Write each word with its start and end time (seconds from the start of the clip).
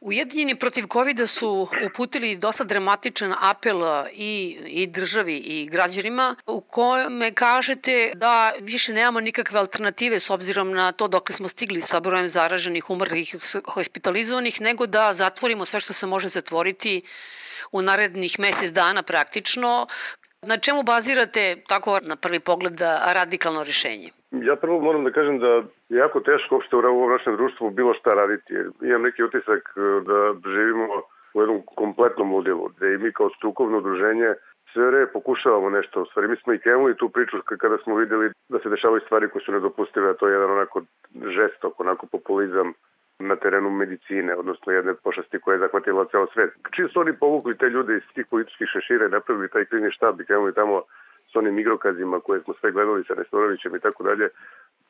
Ujedinjeni 0.00 0.58
protiv 0.58 0.84
covid 0.92 1.18
su 1.28 1.68
uputili 1.86 2.36
dosta 2.36 2.64
dramatičan 2.64 3.34
apel 3.40 3.80
i, 4.12 4.58
i 4.66 4.86
državi 4.86 5.36
i 5.36 5.66
građanima 5.66 6.36
u 6.46 6.60
kome 6.60 7.34
kažete 7.34 8.12
da 8.14 8.52
više 8.60 8.92
nemamo 8.92 9.20
nikakve 9.20 9.58
alternative 9.58 10.20
s 10.20 10.30
obzirom 10.30 10.72
na 10.72 10.92
to 10.92 11.08
dok 11.08 11.30
smo 11.32 11.48
stigli 11.48 11.82
sa 11.82 12.00
brojem 12.00 12.28
zaraženih, 12.28 12.90
umrlih 12.90 13.34
hospitalizovanih, 13.64 14.60
nego 14.60 14.86
da 14.86 15.14
zatvorimo 15.14 15.64
sve 15.64 15.80
što 15.80 15.92
se 15.92 16.06
može 16.06 16.28
zatvoriti 16.28 17.02
u 17.72 17.82
narednih 17.82 18.38
mesec 18.38 18.72
dana 18.72 19.02
praktično. 19.02 19.86
Na 20.42 20.58
čemu 20.58 20.82
bazirate 20.82 21.62
tako 21.68 22.00
na 22.02 22.16
prvi 22.16 22.40
pogled 22.40 22.80
radikalno 23.06 23.64
rešenje? 23.64 24.10
Ja 24.30 24.56
prvo 24.56 24.80
moram 24.80 25.04
da 25.04 25.10
kažem 25.10 25.38
da 25.38 25.46
je 25.46 25.64
jako 25.88 26.20
teško 26.20 26.54
uopšte 26.54 26.76
u 26.76 26.78
ovom 26.78 27.10
našem 27.10 27.36
društvu 27.36 27.70
bilo 27.70 27.94
šta 27.94 28.14
raditi. 28.14 28.54
Imam 28.82 29.02
neki 29.02 29.22
utisak 29.22 29.74
e, 29.76 29.80
da 30.08 30.48
živimo 30.50 30.86
u 31.34 31.40
jednom 31.40 31.62
kompletnom 31.76 32.32
ludilu, 32.34 32.68
gde 32.76 32.94
i 32.94 32.98
mi 32.98 33.12
kao 33.12 33.30
strukovno 33.30 33.78
udruženje 33.78 34.34
sve 34.72 34.86
vreme 34.86 35.12
pokušavamo 35.12 35.70
nešto. 35.70 36.02
U 36.02 36.06
stvari 36.06 36.28
mi 36.28 36.36
smo 36.36 36.52
i 36.52 36.58
krenuli 36.58 36.96
tu 36.96 37.08
priču 37.08 37.36
kada 37.58 37.78
smo 37.78 37.96
videli 37.96 38.30
da 38.48 38.58
se 38.58 38.68
dešavaju 38.68 39.00
stvari 39.00 39.28
koje 39.28 39.42
su 39.42 39.52
nedopustive, 39.52 40.10
a 40.10 40.14
to 40.14 40.28
je 40.28 40.32
jedan 40.32 40.50
onako 40.50 40.82
žestok, 41.36 41.80
onako 41.80 42.06
populizam 42.06 42.72
na 43.18 43.36
terenu 43.36 43.70
medicine, 43.70 44.36
odnosno 44.36 44.72
jedne 44.72 44.94
pošasti 44.94 45.40
koja 45.40 45.54
je 45.54 45.58
zahvatila 45.58 46.04
ceo 46.04 46.26
svet. 46.26 46.50
Čim 46.74 46.88
su 46.88 47.00
oni 47.00 47.12
povukli 47.12 47.58
te 47.58 47.68
ljude 47.68 47.96
iz 47.96 48.02
tih 48.14 48.26
političkih 48.30 48.68
šešira 48.72 49.06
i 49.06 49.16
napravili 49.16 49.48
taj 49.48 49.64
klini 49.64 49.90
štab 49.92 50.20
i 50.20 50.24
krenuli 50.24 50.54
tamo 50.54 50.82
s 51.32 51.36
onim 51.36 51.58
igrokazima 51.58 52.20
koje 52.20 52.40
smo 52.40 52.54
sve 52.54 52.72
gledali 52.72 53.04
sa 53.04 53.14
Nestorovićem 53.14 53.76
i 53.76 53.80
tako 53.80 54.02
dalje, 54.02 54.28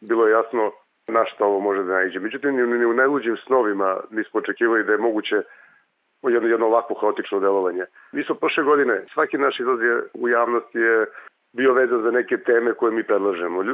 bilo 0.00 0.26
je 0.26 0.32
jasno 0.32 0.72
na 1.08 1.24
šta 1.24 1.44
ovo 1.44 1.60
može 1.60 1.82
da 1.82 1.92
najđe. 1.92 2.18
Međutim, 2.18 2.56
ni 2.56 2.84
u 2.84 2.94
najluđim 2.94 3.36
snovima 3.36 4.00
nismo 4.10 4.40
očekivali 4.40 4.84
da 4.84 4.92
je 4.92 4.98
moguće 4.98 5.42
jedno, 6.22 6.48
jedno 6.48 6.66
ovako 6.66 6.94
haotično 6.94 7.40
delovanje. 7.40 7.84
Mi 8.12 8.24
smo 8.24 8.34
prošle 8.34 8.64
godine, 8.64 9.04
svaki 9.12 9.38
naš 9.38 9.60
izlaz 9.60 9.80
je 9.82 10.02
u 10.14 10.28
javnosti 10.28 10.78
je 10.78 11.06
bio 11.52 11.72
vezan 11.72 12.02
za 12.02 12.10
neke 12.10 12.36
teme 12.36 12.74
koje 12.74 12.92
mi 12.92 13.02
predlažemo. 13.02 13.64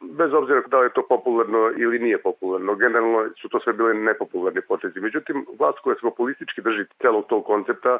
Bez 0.00 0.32
obzira 0.32 0.62
da 0.66 0.78
li 0.78 0.86
je 0.86 0.92
to 0.92 1.06
popularno 1.08 1.72
ili 1.76 1.98
nije 1.98 2.18
popularno, 2.22 2.74
generalno 2.74 3.28
su 3.42 3.48
to 3.48 3.60
sve 3.60 3.72
bile 3.72 3.94
nepopularni 3.94 4.60
potezi. 4.60 5.00
Međutim, 5.00 5.46
vlast 5.58 5.78
koja 5.78 5.94
se 5.94 6.00
populistički 6.02 6.62
drži 6.62 6.84
celog 7.02 7.26
tog 7.26 7.44
koncepta 7.44 7.98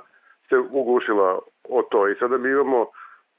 se 0.49 0.59
ugušila 0.59 1.39
o 1.69 1.83
to 1.83 2.09
i 2.09 2.15
sada 2.15 2.39
mi 2.39 2.51
imamo 2.51 2.87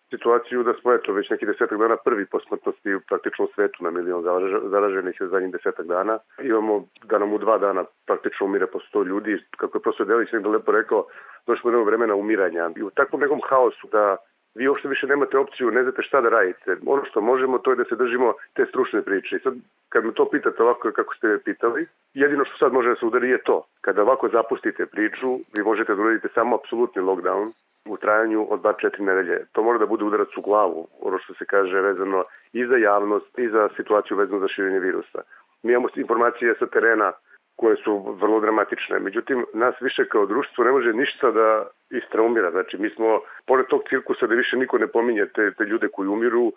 situaciju 0.10 0.64
da 0.64 0.74
smo 0.74 0.94
eto 0.94 1.14
već 1.14 1.30
neki 1.30 1.46
desetak 1.46 1.80
dana 1.80 1.98
prvi 1.98 2.26
po 2.26 2.40
smrtnosti 2.40 2.98
praktično 3.08 3.48
svetu 3.56 3.84
na 3.84 3.92
milion 3.92 4.24
zaraženih 4.70 5.16
za 5.20 5.28
zadnjih 5.28 5.52
desetak 5.52 5.86
dana. 5.86 6.20
Imamo 6.42 6.86
da 7.04 7.18
nam 7.18 7.34
u 7.34 7.38
dva 7.38 7.58
dana 7.58 7.84
praktično 8.06 8.46
umire 8.46 8.68
po 8.68 8.80
sto 8.80 9.04
ljudi. 9.04 9.44
Kako 9.58 9.78
je 9.78 9.82
profesor 9.82 10.08
Delić 10.08 10.30
da 10.32 10.50
lepo 10.50 10.72
rekao, 10.72 11.06
došlo 11.48 11.72
do 11.72 11.84
vremena 11.84 12.16
umiranja. 12.16 12.70
I 12.76 12.84
u 12.84 12.90
takvom 12.90 13.22
nekom 13.22 13.42
haosu 13.50 13.88
da 13.92 14.18
vi 14.56 14.68
uopšte 14.68 14.88
više 14.88 15.08
nemate 15.08 15.38
opciju, 15.38 15.72
ne 15.72 15.84
znate 15.84 16.02
šta 16.02 16.22
da 16.22 16.30
radite. 16.30 16.78
Ono 16.86 17.06
što 17.06 17.22
možemo 17.22 17.58
to 17.58 17.72
je 17.72 17.76
da 17.76 17.84
se 17.84 17.96
držimo 17.96 18.34
te 18.54 18.66
stručne 18.66 19.02
priče. 19.02 19.36
I 19.36 19.40
sad, 19.40 19.54
kad 19.90 20.06
me 20.06 20.14
to 20.14 20.30
pitate 20.30 20.64
ovako 20.64 20.92
kako 20.92 21.16
ste 21.16 21.28
me 21.28 21.40
pitali, 21.40 21.88
jedino 22.14 22.46
što 22.46 22.58
sad 22.58 22.74
može 22.74 22.90
da 22.90 22.96
se 22.96 23.06
udari 23.06 23.30
je 23.30 23.44
to. 23.44 23.68
Kada 23.82 24.02
ovako 24.02 24.30
zapustite 24.30 24.86
priču, 24.86 25.40
vi 25.54 25.64
možete 25.64 25.96
da 25.96 26.02
uradite 26.02 26.28
samo 26.34 26.56
apsolutni 26.56 27.02
lockdown, 27.02 27.52
u 27.86 27.98
trajanju 27.98 28.48
od 28.50 28.62
2-4 28.62 29.00
nedelje. 29.00 29.46
To 29.52 29.64
mora 29.64 29.78
da 29.78 29.86
bude 29.86 30.04
udarac 30.04 30.38
u 30.38 30.42
glavu, 30.42 30.88
ono 31.02 31.18
što 31.20 31.34
se 31.34 31.46
kaže 31.46 31.82
vezano 31.82 32.24
i 32.54 32.66
za 32.66 32.78
javnost 32.78 33.40
i 33.40 33.50
za 33.50 33.70
situaciju 33.76 34.18
vezano 34.18 34.40
za 34.40 34.48
širenje 34.48 34.80
virusa. 34.80 35.22
Mi 35.64 35.72
imamo 35.72 35.88
informacije 35.96 36.56
sa 36.60 36.68
terena 36.68 37.12
koje 37.56 37.76
su 37.76 38.18
vrlo 38.22 38.40
dramatične. 38.40 39.00
Međutim, 39.00 39.46
nas 39.54 39.76
više 39.82 40.06
kao 40.06 40.26
društvo 40.26 40.64
ne 40.64 40.72
može 40.72 40.94
ništa 40.94 41.32
da 41.32 41.68
istraumira. 41.90 42.52
Znači, 42.52 42.78
mi 42.78 42.90
smo, 42.90 43.20
pored 43.48 43.66
tog 43.66 43.82
cirkusa 43.90 44.28
da 44.28 44.36
više 44.36 44.58
niko 44.58 44.78
ne 44.78 44.88
pominje 44.88 45.26
te, 45.26 45.52
te 45.52 45.64
ljude 45.64 45.88
koji 45.88 46.08
umiru, 46.08 46.52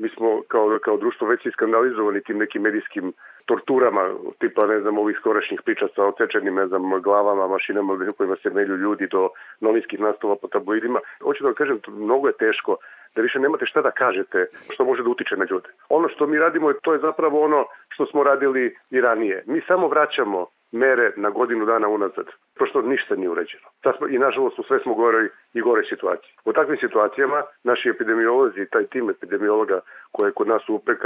mi 0.00 0.08
smo 0.08 0.42
kao, 0.48 0.78
kao 0.84 0.96
društvo 0.96 1.28
već 1.28 1.46
iskandalizovani 1.46 2.20
tim 2.22 2.38
nekim 2.38 2.62
medijskim 2.62 3.12
torturama, 3.46 4.02
tipa, 4.38 4.66
ne 4.66 4.80
znam, 4.80 4.98
ovih 4.98 5.16
skorašnjih 5.20 5.60
priča 5.64 5.86
sa 5.94 6.04
ocečenim, 6.04 6.54
ne 6.54 6.66
znam, 6.66 6.82
glavama, 7.02 7.48
mašinama 7.48 7.92
u 7.92 8.12
kojima 8.12 8.36
se 8.42 8.50
melju 8.50 8.76
ljudi 8.76 9.06
do 9.06 9.28
novinskih 9.60 10.00
nastava 10.00 10.36
po 10.36 10.48
tabloidima. 10.48 11.00
Hoću 11.22 11.42
da 11.42 11.48
vam 11.48 11.54
kažem, 11.54 11.80
mnogo 11.88 12.28
je 12.28 12.40
teško 12.44 12.76
da 13.14 13.22
više 13.22 13.38
nemate 13.38 13.66
šta 13.66 13.82
da 13.82 13.90
kažete 13.90 14.46
što 14.70 14.84
može 14.84 15.02
da 15.02 15.10
utiče 15.10 15.36
na 15.36 15.46
ljude. 15.50 15.68
Ono 15.88 16.08
što 16.08 16.26
mi 16.26 16.38
radimo, 16.38 16.72
to 16.72 16.92
je 16.92 16.98
zapravo 16.98 17.44
ono 17.44 17.64
što 17.88 18.06
smo 18.06 18.22
radili 18.22 18.76
i 18.90 19.00
ranije. 19.00 19.42
Mi 19.46 19.60
samo 19.68 19.88
vraćamo 19.88 20.46
mere 20.72 21.12
na 21.16 21.30
godinu 21.30 21.66
dana 21.66 21.88
unazad, 21.88 22.26
pošto 22.58 22.82
ništa 22.82 23.16
nije 23.16 23.30
urađeno. 23.30 23.66
Sad 23.82 23.96
smo, 23.96 24.08
I 24.08 24.18
nažalost 24.18 24.58
u 24.58 24.62
sve 24.62 24.78
smo 24.78 24.94
gore 24.94 25.28
i 25.54 25.60
gore 25.60 25.82
situacije. 25.88 26.34
U 26.44 26.52
takvim 26.52 26.76
situacijama 26.80 27.42
naši 27.64 27.88
epidemiolozi, 27.88 28.66
taj 28.70 28.86
tim 28.86 29.10
epidemiologa 29.10 29.80
koje 30.12 30.28
je 30.28 30.32
kod 30.32 30.48
nas 30.48 30.68
u 30.68 30.74
UPK, 30.74 31.04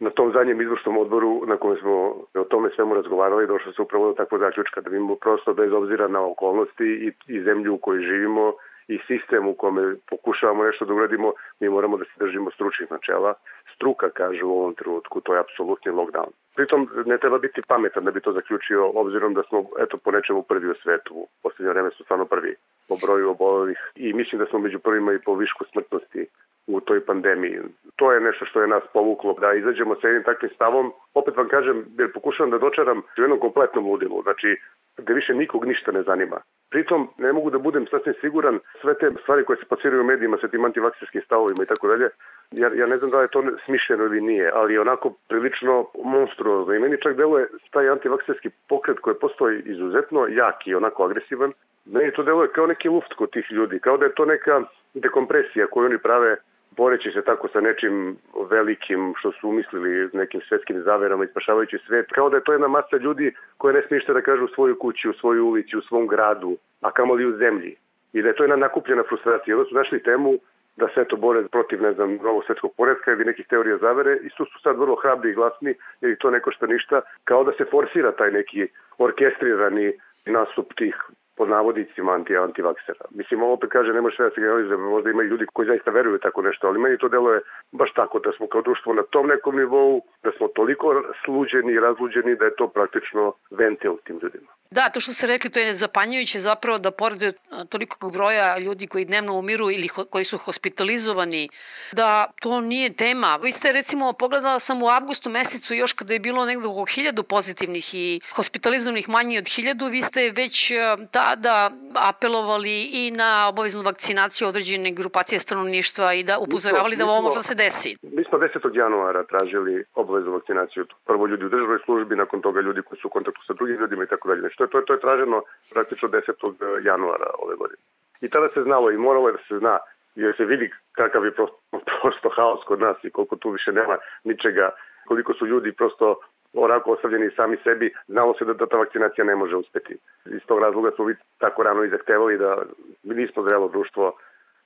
na 0.00 0.10
tom 0.10 0.32
zadnjem 0.32 0.60
izvršnom 0.60 0.98
odboru 0.98 1.46
na 1.46 1.56
kojem 1.56 1.76
smo 1.76 1.92
o 2.34 2.44
tome 2.50 2.70
svemu 2.76 2.94
razgovarali, 2.94 3.46
došlo 3.46 3.72
se 3.72 3.82
upravo 3.82 4.06
do 4.06 4.12
takvog 4.12 4.40
zaključka 4.40 4.80
da 4.80 4.90
mi 4.90 5.16
prosto 5.20 5.54
bez 5.54 5.72
obzira 5.72 6.08
na 6.08 6.26
okolnosti 6.26 6.84
i, 6.84 7.12
i 7.26 7.42
zemlju 7.42 7.74
u 7.74 7.78
kojoj 7.78 8.02
živimo 8.02 8.52
i 8.88 8.98
sistem 9.06 9.48
u 9.48 9.54
kome 9.54 9.96
pokušavamo 10.10 10.64
nešto 10.64 10.84
da 10.84 10.94
uradimo, 10.94 11.32
mi 11.60 11.68
moramo 11.68 11.96
da 11.96 12.04
se 12.04 12.16
držimo 12.18 12.50
stručnih 12.50 12.90
načela. 12.90 13.34
Struka 13.74 14.10
kaže 14.10 14.44
u 14.44 14.52
ovom 14.58 14.74
trenutku, 14.74 15.20
to 15.20 15.34
je 15.34 15.40
apsolutni 15.40 15.92
lockdown. 15.92 16.32
Pritom 16.54 16.88
ne 17.06 17.18
treba 17.18 17.38
biti 17.38 17.62
pametan 17.62 18.04
da 18.04 18.10
bi 18.10 18.20
to 18.20 18.32
zaključio, 18.32 18.90
obzirom 18.94 19.34
da 19.34 19.42
smo 19.42 19.64
eto 19.78 19.96
po 19.96 20.10
nečemu 20.10 20.42
prvi 20.42 20.70
u 20.70 20.74
svetu. 20.82 21.14
U 21.14 21.28
poslednje 21.42 21.72
vreme 21.72 21.90
su 21.90 22.04
stvarno 22.04 22.24
prvi 22.24 22.54
po 22.88 22.96
broju 22.96 23.30
obolelih 23.30 23.78
i 23.94 24.12
mislim 24.12 24.38
da 24.38 24.46
smo 24.46 24.58
među 24.58 24.78
prvima 24.78 25.12
i 25.12 25.22
po 25.24 25.34
višku 25.34 25.64
smrtnosti 25.72 26.26
u 26.76 26.80
toj 26.80 27.04
pandemiji. 27.06 27.58
To 27.96 28.12
je 28.12 28.20
nešto 28.20 28.44
što 28.44 28.60
je 28.62 28.68
nas 28.68 28.82
povuklo 28.92 29.36
da 29.40 29.52
izađemo 29.52 29.94
sa 29.94 30.08
jednim 30.08 30.24
takvim 30.24 30.50
stavom. 30.54 30.92
Opet 31.14 31.36
vam 31.36 31.48
kažem, 31.48 31.84
jer 31.98 32.12
pokušavam 32.12 32.50
da 32.50 32.58
dočaram 32.58 32.98
u 32.98 33.20
jednom 33.20 33.40
kompletnom 33.40 33.86
ludilu, 33.86 34.22
znači 34.22 34.56
gde 34.96 35.14
više 35.14 35.34
nikog 35.34 35.64
ništa 35.64 35.92
ne 35.92 36.02
zanima. 36.02 36.40
Pritom 36.70 37.08
ne 37.18 37.32
mogu 37.32 37.50
da 37.50 37.58
budem 37.58 37.86
sasvim 37.86 38.14
siguran 38.20 38.58
sve 38.80 38.94
te 38.94 39.10
stvari 39.22 39.44
koje 39.44 39.56
se 39.56 39.64
plasiraju 39.64 40.00
u 40.00 40.04
medijima 40.04 40.38
sa 40.40 40.48
tim 40.48 40.64
antivakserskim 40.64 41.22
stavovima 41.22 41.62
i 41.62 41.66
tako 41.66 41.88
dalje. 41.88 42.08
Ja, 42.50 42.70
ja 42.74 42.86
ne 42.86 42.98
znam 42.98 43.10
da 43.10 43.20
je 43.20 43.28
to 43.28 43.44
smišljeno 43.64 44.04
ili 44.04 44.20
nije, 44.20 44.50
ali 44.54 44.74
je 44.74 44.80
onako 44.80 45.12
prilično 45.28 45.86
monstruozno. 46.04 46.74
I 46.74 46.78
meni 46.78 47.02
čak 47.02 47.16
deluje 47.16 47.46
taj 47.70 47.88
antivakserski 47.88 48.50
pokret 48.68 48.98
koji 48.98 49.16
postoji 49.20 49.62
izuzetno 49.66 50.26
jak 50.26 50.66
i 50.66 50.74
onako 50.74 51.04
agresivan. 51.04 51.52
Meni 51.84 52.12
to 52.12 52.22
deluje 52.22 52.48
kao 52.48 52.66
neki 52.66 52.88
luft 52.88 53.12
kod 53.12 53.30
tih 53.30 53.46
ljudi, 53.50 53.78
kao 53.78 53.96
da 53.96 54.04
je 54.04 54.14
to 54.14 54.24
neka 54.24 54.62
dekompresija 54.94 55.66
koju 55.66 55.86
oni 55.86 55.98
prave 55.98 56.36
boreći 56.76 57.10
se 57.10 57.22
tako 57.22 57.48
sa 57.48 57.60
nečim 57.60 58.16
velikim 58.50 59.14
što 59.18 59.32
su 59.32 59.48
umislili 59.48 60.10
nekim 60.12 60.40
svetskim 60.48 60.82
zaverama 60.82 61.24
i 61.24 61.28
spašavajući 61.28 61.78
svet, 61.86 62.06
kao 62.14 62.30
da 62.30 62.36
je 62.36 62.44
to 62.44 62.52
jedna 62.52 62.68
masa 62.68 62.96
ljudi 62.96 63.34
koje 63.58 63.74
ne 63.74 63.82
smije 63.82 64.02
da 64.08 64.22
kažu 64.22 64.44
u 64.44 64.54
svoju 64.54 64.78
kući, 64.78 65.08
u 65.08 65.12
svoju 65.12 65.46
ulici, 65.46 65.76
u 65.76 65.82
svom 65.82 66.06
gradu, 66.06 66.56
a 66.80 66.90
kamoli 66.90 67.26
u 67.26 67.36
zemlji. 67.36 67.76
I 68.12 68.22
da 68.22 68.28
je 68.28 68.34
to 68.34 68.42
jedna 68.42 68.56
nakupljena 68.56 69.02
frustracija. 69.08 69.56
Onda 69.56 69.68
su 69.68 69.74
našli 69.74 70.02
temu 70.02 70.38
da 70.76 70.88
se 70.94 71.04
to 71.04 71.16
bore 71.16 71.48
protiv, 71.48 71.82
ne 71.82 71.92
znam, 71.92 72.16
novog 72.16 72.44
svetskog 72.46 72.72
poredka 72.76 73.12
ili 73.12 73.24
nekih 73.24 73.46
teorija 73.46 73.76
zavere 73.76 74.18
i 74.22 74.28
su, 74.36 74.44
su 74.44 74.60
sad 74.62 74.78
vrlo 74.78 74.96
hrabri 74.96 75.30
i 75.30 75.34
glasni 75.34 75.74
jer 76.00 76.16
to 76.18 76.30
neko 76.30 76.50
što 76.50 76.66
ništa, 76.66 77.00
kao 77.24 77.44
da 77.44 77.52
se 77.52 77.64
forsira 77.70 78.12
taj 78.12 78.30
neki 78.30 78.68
orkestrirani 78.98 79.92
nastup 80.26 80.74
tih 80.74 80.94
pod 81.40 81.48
navodicima 81.48 82.12
anti 82.12 82.36
antivaksera. 82.36 83.04
Mislim, 83.10 83.42
ovo 83.42 83.52
opet 83.52 83.70
kaže, 83.72 83.92
ne 83.92 84.00
može 84.00 84.16
sve 84.16 84.28
da 84.28 84.34
se 84.34 84.40
generalizuje, 84.40 84.76
možda 84.76 85.10
ima 85.10 85.22
i 85.22 85.30
ljudi 85.32 85.46
koji 85.52 85.68
zaista 85.68 85.90
veruju 85.90 86.18
tako 86.18 86.42
nešto, 86.42 86.68
ali 86.68 86.78
meni 86.78 86.98
to 86.98 87.08
deluje 87.08 87.40
baš 87.72 87.92
tako 87.92 88.18
da 88.18 88.32
smo 88.32 88.46
kao 88.46 88.62
društvo 88.62 88.94
na 88.94 89.02
tom 89.02 89.26
nekom 89.26 89.56
nivou, 89.56 90.02
da 90.22 90.30
smo 90.36 90.48
toliko 90.48 91.02
sluđeni 91.24 91.72
i 91.72 91.80
razluđeni 91.80 92.36
da 92.36 92.44
je 92.44 92.56
to 92.56 92.68
praktično 92.68 93.32
ventil 93.50 93.96
tim 94.04 94.20
ljudima. 94.22 94.48
Da, 94.70 94.88
to 94.88 95.00
što 95.00 95.12
ste 95.12 95.26
rekli, 95.26 95.50
to 95.50 95.58
je 95.58 95.76
zapanjujuće 95.76 96.40
zapravo 96.40 96.78
da 96.78 96.90
pored 96.90 97.34
tolikog 97.68 98.12
broja 98.12 98.58
ljudi 98.58 98.86
koji 98.86 99.04
dnevno 99.04 99.38
umiru 99.38 99.70
ili 99.70 99.88
ho, 99.88 100.04
koji 100.04 100.24
su 100.24 100.38
hospitalizovani, 100.38 101.48
da 101.92 102.30
to 102.40 102.60
nije 102.60 102.92
tema. 102.92 103.36
Vi 103.36 103.52
ste 103.52 103.72
recimo, 103.72 104.12
pogledala 104.12 104.60
sam 104.60 104.82
u 104.82 104.88
avgustu 104.88 105.30
mesecu 105.30 105.74
još 105.74 105.92
kada 105.92 106.12
je 106.12 106.18
bilo 106.18 106.44
negde 106.44 106.66
oko 106.66 106.84
hiljadu 106.84 107.22
pozitivnih 107.22 107.94
i 107.94 108.20
hospitalizovanih 108.32 109.08
manje 109.08 109.38
od 109.38 109.48
hiljadu, 109.48 109.86
vi 109.86 110.02
ste 110.02 110.30
već 110.30 110.72
tada 111.10 111.70
apelovali 111.94 112.84
i 112.84 113.10
na 113.10 113.48
obaveznu 113.48 113.82
vakcinaciju 113.82 114.48
određene 114.48 114.92
grupacije 114.92 115.40
stanovništva 115.40 116.14
i 116.14 116.22
da 116.22 116.38
upozoravali 116.38 116.96
da 116.96 117.06
ovo 117.06 117.22
može 117.22 117.36
da 117.36 117.42
se 117.42 117.54
desi. 117.54 117.96
Mi 118.02 118.24
smo 118.24 118.38
10. 118.38 118.76
januara 118.76 119.24
tražili 119.24 119.84
obaveznu 119.94 120.09
vakcinaciju. 120.10 120.86
Prvo 121.06 121.26
ljudi 121.26 121.44
u 121.44 121.48
državnoj 121.48 121.78
službi, 121.84 122.16
nakon 122.16 122.40
toga 122.40 122.60
ljudi 122.60 122.82
koji 122.82 122.98
su 122.98 123.08
u 123.08 123.10
kontaktu 123.10 123.40
sa 123.46 123.52
drugim 123.52 123.76
ljudima 123.76 124.04
i 124.04 124.06
tako 124.06 124.28
dalje. 124.28 124.40
Znači, 124.40 124.56
to 124.56 124.64
je, 124.64 124.70
to 124.70 124.78
je, 124.78 124.84
to 124.84 124.92
je 124.92 125.00
traženo 125.00 125.42
praktično 125.70 126.08
10. 126.08 126.84
januara 126.84 127.30
ove 127.38 127.56
godine. 127.56 127.82
I 128.20 128.30
tada 128.30 128.48
se 128.54 128.62
znalo 128.62 128.90
i 128.90 128.96
moralo 128.96 129.28
je 129.28 129.32
da 129.32 129.42
se 129.48 129.58
zna 129.58 129.78
jer 130.14 130.36
se 130.36 130.44
vidi 130.44 130.70
kakav 130.92 131.24
je 131.24 131.30
prosto, 131.30 131.58
prosto 132.02 132.28
haos 132.28 132.60
kod 132.66 132.80
nas 132.80 132.96
i 133.02 133.10
koliko 133.10 133.36
tu 133.36 133.50
više 133.50 133.72
nema 133.72 133.96
ničega, 134.24 134.70
koliko 135.06 135.34
su 135.34 135.46
ljudi 135.46 135.72
prosto 135.72 136.20
onako 136.52 136.92
ostavljeni 136.92 137.30
sami 137.36 137.56
sebi, 137.64 137.94
znalo 138.08 138.34
se 138.34 138.44
da, 138.44 138.52
da 138.52 138.66
ta 138.66 138.76
vakcinacija 138.76 139.24
ne 139.24 139.36
može 139.36 139.56
uspeti. 139.56 139.96
Iz 140.26 140.42
tog 140.46 140.58
razloga 140.58 140.90
smo 140.96 141.04
vi 141.04 141.14
tako 141.38 141.62
rano 141.62 141.84
i 141.84 141.90
zahtevali 141.90 142.38
da 142.38 142.62
mi 143.02 143.14
nismo 143.14 143.42
zrelo 143.42 143.68
društvo 143.68 144.16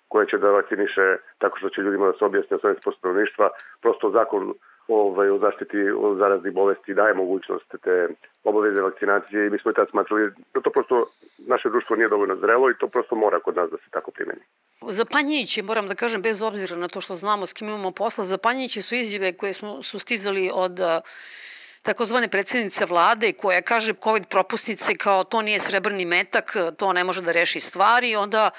koje 0.08 0.26
će 0.26 0.38
da 0.38 0.50
vakciniše 0.50 1.16
tako 1.38 1.58
što 1.58 1.68
će 1.68 1.80
ljudima 1.80 2.06
da 2.06 2.12
se 2.12 2.24
objasne 2.24 2.56
80% 2.56 2.98
stanovništva. 2.98 3.50
Prosto 3.82 4.10
zakon 4.10 4.54
ovaj, 4.88 5.30
o 5.30 5.38
zaštiti 5.38 5.78
od 5.90 6.18
zaraznih 6.18 6.52
bolesti 6.52 6.94
daje 6.94 7.14
mogućnost 7.14 7.74
te 7.82 8.08
obaveze 8.44 8.80
vakcinacije 8.80 9.46
i 9.46 9.50
mi 9.50 9.58
smo 9.58 9.70
i 9.70 9.74
tad 9.74 9.90
smatrali 9.90 10.30
da 10.54 10.60
to 10.60 10.70
prosto 10.70 11.06
naše 11.38 11.68
društvo 11.68 11.96
nije 11.96 12.08
dovoljno 12.08 12.36
zrelo 12.36 12.70
i 12.70 12.78
to 12.80 12.88
prosto 12.88 13.14
mora 13.14 13.40
kod 13.40 13.56
nas 13.56 13.70
da 13.70 13.76
se 13.76 13.90
tako 13.90 14.10
primeni. 14.10 14.40
Zapanjujući, 14.88 15.62
moram 15.62 15.88
da 15.88 15.94
kažem, 15.94 16.22
bez 16.22 16.42
obzira 16.42 16.76
na 16.76 16.88
to 16.88 17.00
što 17.00 17.16
znamo 17.16 17.46
s 17.46 17.52
kim 17.52 17.68
imamo 17.68 17.90
posla, 17.90 18.26
zapanjujući 18.26 18.82
su 18.82 18.94
izjave 18.94 19.32
koje 19.32 19.54
smo, 19.54 19.82
su 19.82 19.98
stizali 19.98 20.50
od 20.54 20.78
takozvane 21.84 22.28
predsednice 22.28 22.86
vlade 22.86 23.32
koja 23.32 23.62
kaže 23.62 23.94
COVID 24.04 24.26
propusnice 24.28 24.94
kao 24.94 25.24
to 25.24 25.42
nije 25.42 25.60
srebrni 25.60 26.04
metak, 26.04 26.56
to 26.76 26.92
ne 26.92 27.04
može 27.04 27.22
da 27.22 27.32
reši 27.32 27.60
stvari, 27.60 28.16
onda 28.16 28.50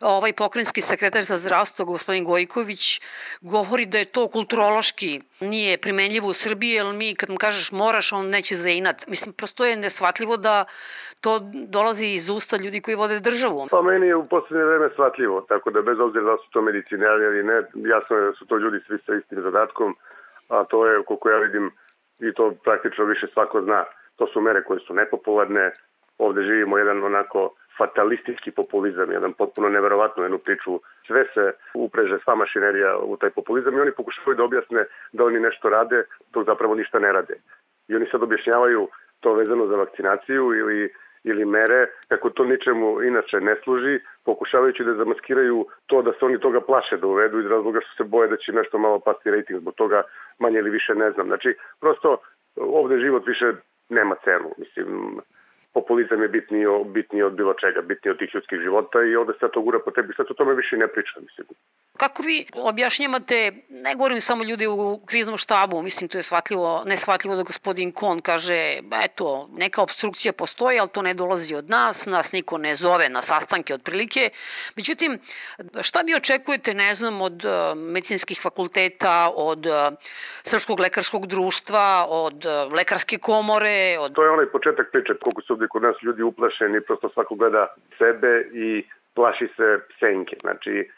ovaj 0.00 0.32
pokrenjski 0.32 0.82
sekretar 0.82 1.24
za 1.24 1.38
zdravstvo 1.38 1.84
gospodin 1.84 2.24
Gojković 2.24 3.00
govori 3.40 3.86
da 3.86 3.98
je 3.98 4.04
to 4.04 4.28
kulturološki 4.28 5.20
nije 5.40 5.78
primenljivo 5.78 6.28
u 6.28 6.34
Srbiji, 6.34 6.70
jer 6.70 6.86
mi 6.86 7.14
kad 7.14 7.30
mu 7.30 7.36
kažeš 7.36 7.72
moraš, 7.72 8.12
on 8.12 8.28
neće 8.28 8.56
za 8.56 8.68
inat. 8.68 9.06
Mislim, 9.06 9.32
prosto 9.32 9.64
je 9.64 9.76
nesvatljivo 9.76 10.36
da 10.36 10.64
to 11.20 11.38
dolazi 11.52 12.06
iz 12.06 12.28
usta 12.28 12.56
ljudi 12.56 12.80
koji 12.80 12.94
vode 12.94 13.20
državu. 13.20 13.68
Pa 13.70 13.82
meni 13.82 14.06
je 14.06 14.16
u 14.16 14.26
poslednje 14.28 14.64
vreme 14.64 14.88
shvatljivo, 14.92 15.40
tako 15.40 15.70
da 15.70 15.82
bez 15.82 15.98
obzira 16.00 16.24
da 16.24 16.36
su 16.36 16.50
to 16.50 16.62
medicinari 16.62 17.24
ili 17.24 17.44
ne, 17.44 17.54
jasno 17.94 18.16
je 18.16 18.24
da 18.26 18.32
su 18.32 18.46
to 18.46 18.58
ljudi 18.58 18.78
svi 18.86 18.98
sa 19.06 19.14
istim 19.14 19.40
zadatkom, 19.42 19.96
a 20.48 20.64
to 20.64 20.86
je, 20.86 21.02
koliko 21.02 21.30
ja 21.30 21.38
vidim, 21.38 21.70
i 22.18 22.32
to 22.32 22.54
praktično 22.64 23.04
više 23.04 23.26
svako 23.32 23.62
zna. 23.62 23.84
To 24.16 24.26
su 24.26 24.40
mere 24.40 24.62
koje 24.64 24.80
su 24.80 24.94
nepopularne, 24.94 25.72
ovde 26.18 26.42
živimo 26.42 26.78
jedan 26.78 27.04
onako 27.04 27.54
fatalistički 27.78 28.50
populizam, 28.50 29.12
jedan 29.12 29.32
potpuno 29.32 29.68
neverovatnu 29.68 30.22
jednu 30.22 30.38
priču. 30.38 30.80
Sve 31.06 31.24
se 31.34 31.52
upreže 31.74 32.18
sva 32.24 32.34
mašinerija 32.34 32.98
u 32.98 33.16
taj 33.16 33.30
populizam 33.30 33.76
i 33.76 33.80
oni 33.80 33.92
pokušavaju 33.92 34.36
da 34.36 34.44
objasne 34.44 34.84
da 35.12 35.24
oni 35.24 35.40
nešto 35.40 35.68
rade, 35.68 36.04
to 36.30 36.44
zapravo 36.44 36.74
ništa 36.74 36.98
ne 36.98 37.12
rade. 37.12 37.34
I 37.88 37.96
oni 37.96 38.06
sad 38.10 38.22
objašnjavaju 38.22 38.88
to 39.20 39.34
vezano 39.34 39.66
za 39.66 39.76
vakcinaciju 39.76 40.54
ili 40.54 40.92
ili 41.24 41.44
mere, 41.44 41.86
kako 42.08 42.30
to 42.30 42.44
ničemu 42.44 43.02
inače 43.02 43.40
ne 43.40 43.56
služi, 43.64 43.98
pokušavajući 44.24 44.84
da 44.84 44.94
zamaskiraju 44.94 45.66
to 45.86 46.02
da 46.02 46.12
se 46.12 46.24
oni 46.24 46.40
toga 46.40 46.60
plaše 46.60 46.96
da 46.96 47.06
uvedu 47.06 47.40
iz 47.40 47.46
razloga 47.46 47.80
što 47.80 48.04
se 48.04 48.08
boje 48.08 48.28
da 48.28 48.36
će 48.36 48.52
nešto 48.52 48.78
malo 48.78 48.98
pasti 48.98 49.30
rating, 49.30 49.60
zbog 49.60 49.74
toga 49.74 50.02
manje 50.38 50.58
ili 50.58 50.70
više 50.70 50.94
ne 50.94 51.10
znam. 51.10 51.26
Znači, 51.26 51.54
prosto 51.80 52.16
ovde 52.56 52.98
život 52.98 53.26
više 53.26 53.52
nema 53.88 54.14
cenu. 54.24 54.50
Mislim, 54.58 55.20
populizam 55.74 56.22
je 56.22 56.28
bitniji, 56.28 56.66
bitniji 56.86 57.22
od 57.22 57.32
bilo 57.32 57.54
čega, 57.54 57.80
bitniji 57.80 58.10
od 58.12 58.18
tih 58.18 58.30
ljudskih 58.34 58.58
života 58.60 58.98
i 59.02 59.16
ovde 59.16 59.32
se 59.40 59.48
to 59.52 59.60
gura 59.60 59.78
po 59.84 59.90
tebi, 59.90 60.14
sad 60.16 60.26
o 60.30 60.34
tome 60.34 60.54
više 60.54 60.76
ne 60.76 60.88
pričam, 60.88 61.22
mislim. 61.22 61.46
Kako 61.98 62.22
vi 62.22 62.46
objašnjavate, 62.54 63.52
ne 63.68 63.94
govorim 63.94 64.20
samo 64.20 64.44
ljudi 64.44 64.66
u 64.66 65.00
kriznom 65.06 65.38
štabu, 65.38 65.82
mislim 65.82 66.08
to 66.08 66.18
je 66.18 66.24
shvatljivo, 66.24 66.82
neshvatljivo 66.86 67.36
da 67.36 67.42
gospodin 67.42 67.92
Kon 67.92 68.20
kaže, 68.20 68.80
eto, 69.02 69.48
neka 69.52 69.82
obstrukcija 69.82 70.32
postoji, 70.32 70.78
ali 70.78 70.88
to 70.88 71.02
ne 71.02 71.14
dolazi 71.14 71.54
od 71.54 71.70
nas, 71.70 72.06
nas 72.06 72.32
niko 72.32 72.58
ne 72.58 72.74
zove 72.74 73.08
na 73.08 73.22
sastanke 73.22 73.74
otprilike. 73.74 74.30
Međutim, 74.76 75.18
šta 75.82 76.00
vi 76.00 76.14
očekujete, 76.14 76.74
ne 76.74 76.94
znam, 76.94 77.20
od 77.20 77.44
uh, 77.44 77.78
medicinskih 77.78 78.40
fakulteta, 78.42 79.32
od 79.34 79.66
uh, 79.66 79.74
Srpskog 80.44 80.80
lekarskog 80.80 81.26
društva, 81.26 82.06
od 82.08 82.44
uh, 82.44 82.72
lekarske 82.72 83.18
komore? 83.18 83.98
Od... 84.00 84.14
To 84.14 84.24
je 84.24 84.30
onaj 84.30 84.46
početak 84.46 84.90
priče, 84.92 85.14
koliko 85.22 85.42
su 85.42 85.56
ovde 85.64 85.68
kod 85.68 85.82
nas 85.82 85.96
ljudi 86.02 86.22
uplašeni, 86.22 86.80
prosto 86.80 87.08
svako 87.08 87.34
gleda 87.34 87.66
sebe 87.98 88.44
i 88.52 88.84
plaši 89.14 89.48
se 89.56 89.80
senke. 89.98 90.36
Znači, 90.40 90.90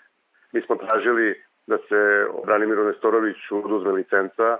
Mi 0.52 0.62
smo 0.62 0.76
tražili 0.76 1.42
da 1.66 1.76
se 1.88 2.26
Branimiru 2.46 2.84
Nestoroviću 2.84 3.58
oduzme 3.58 3.92
licenca 3.92 4.58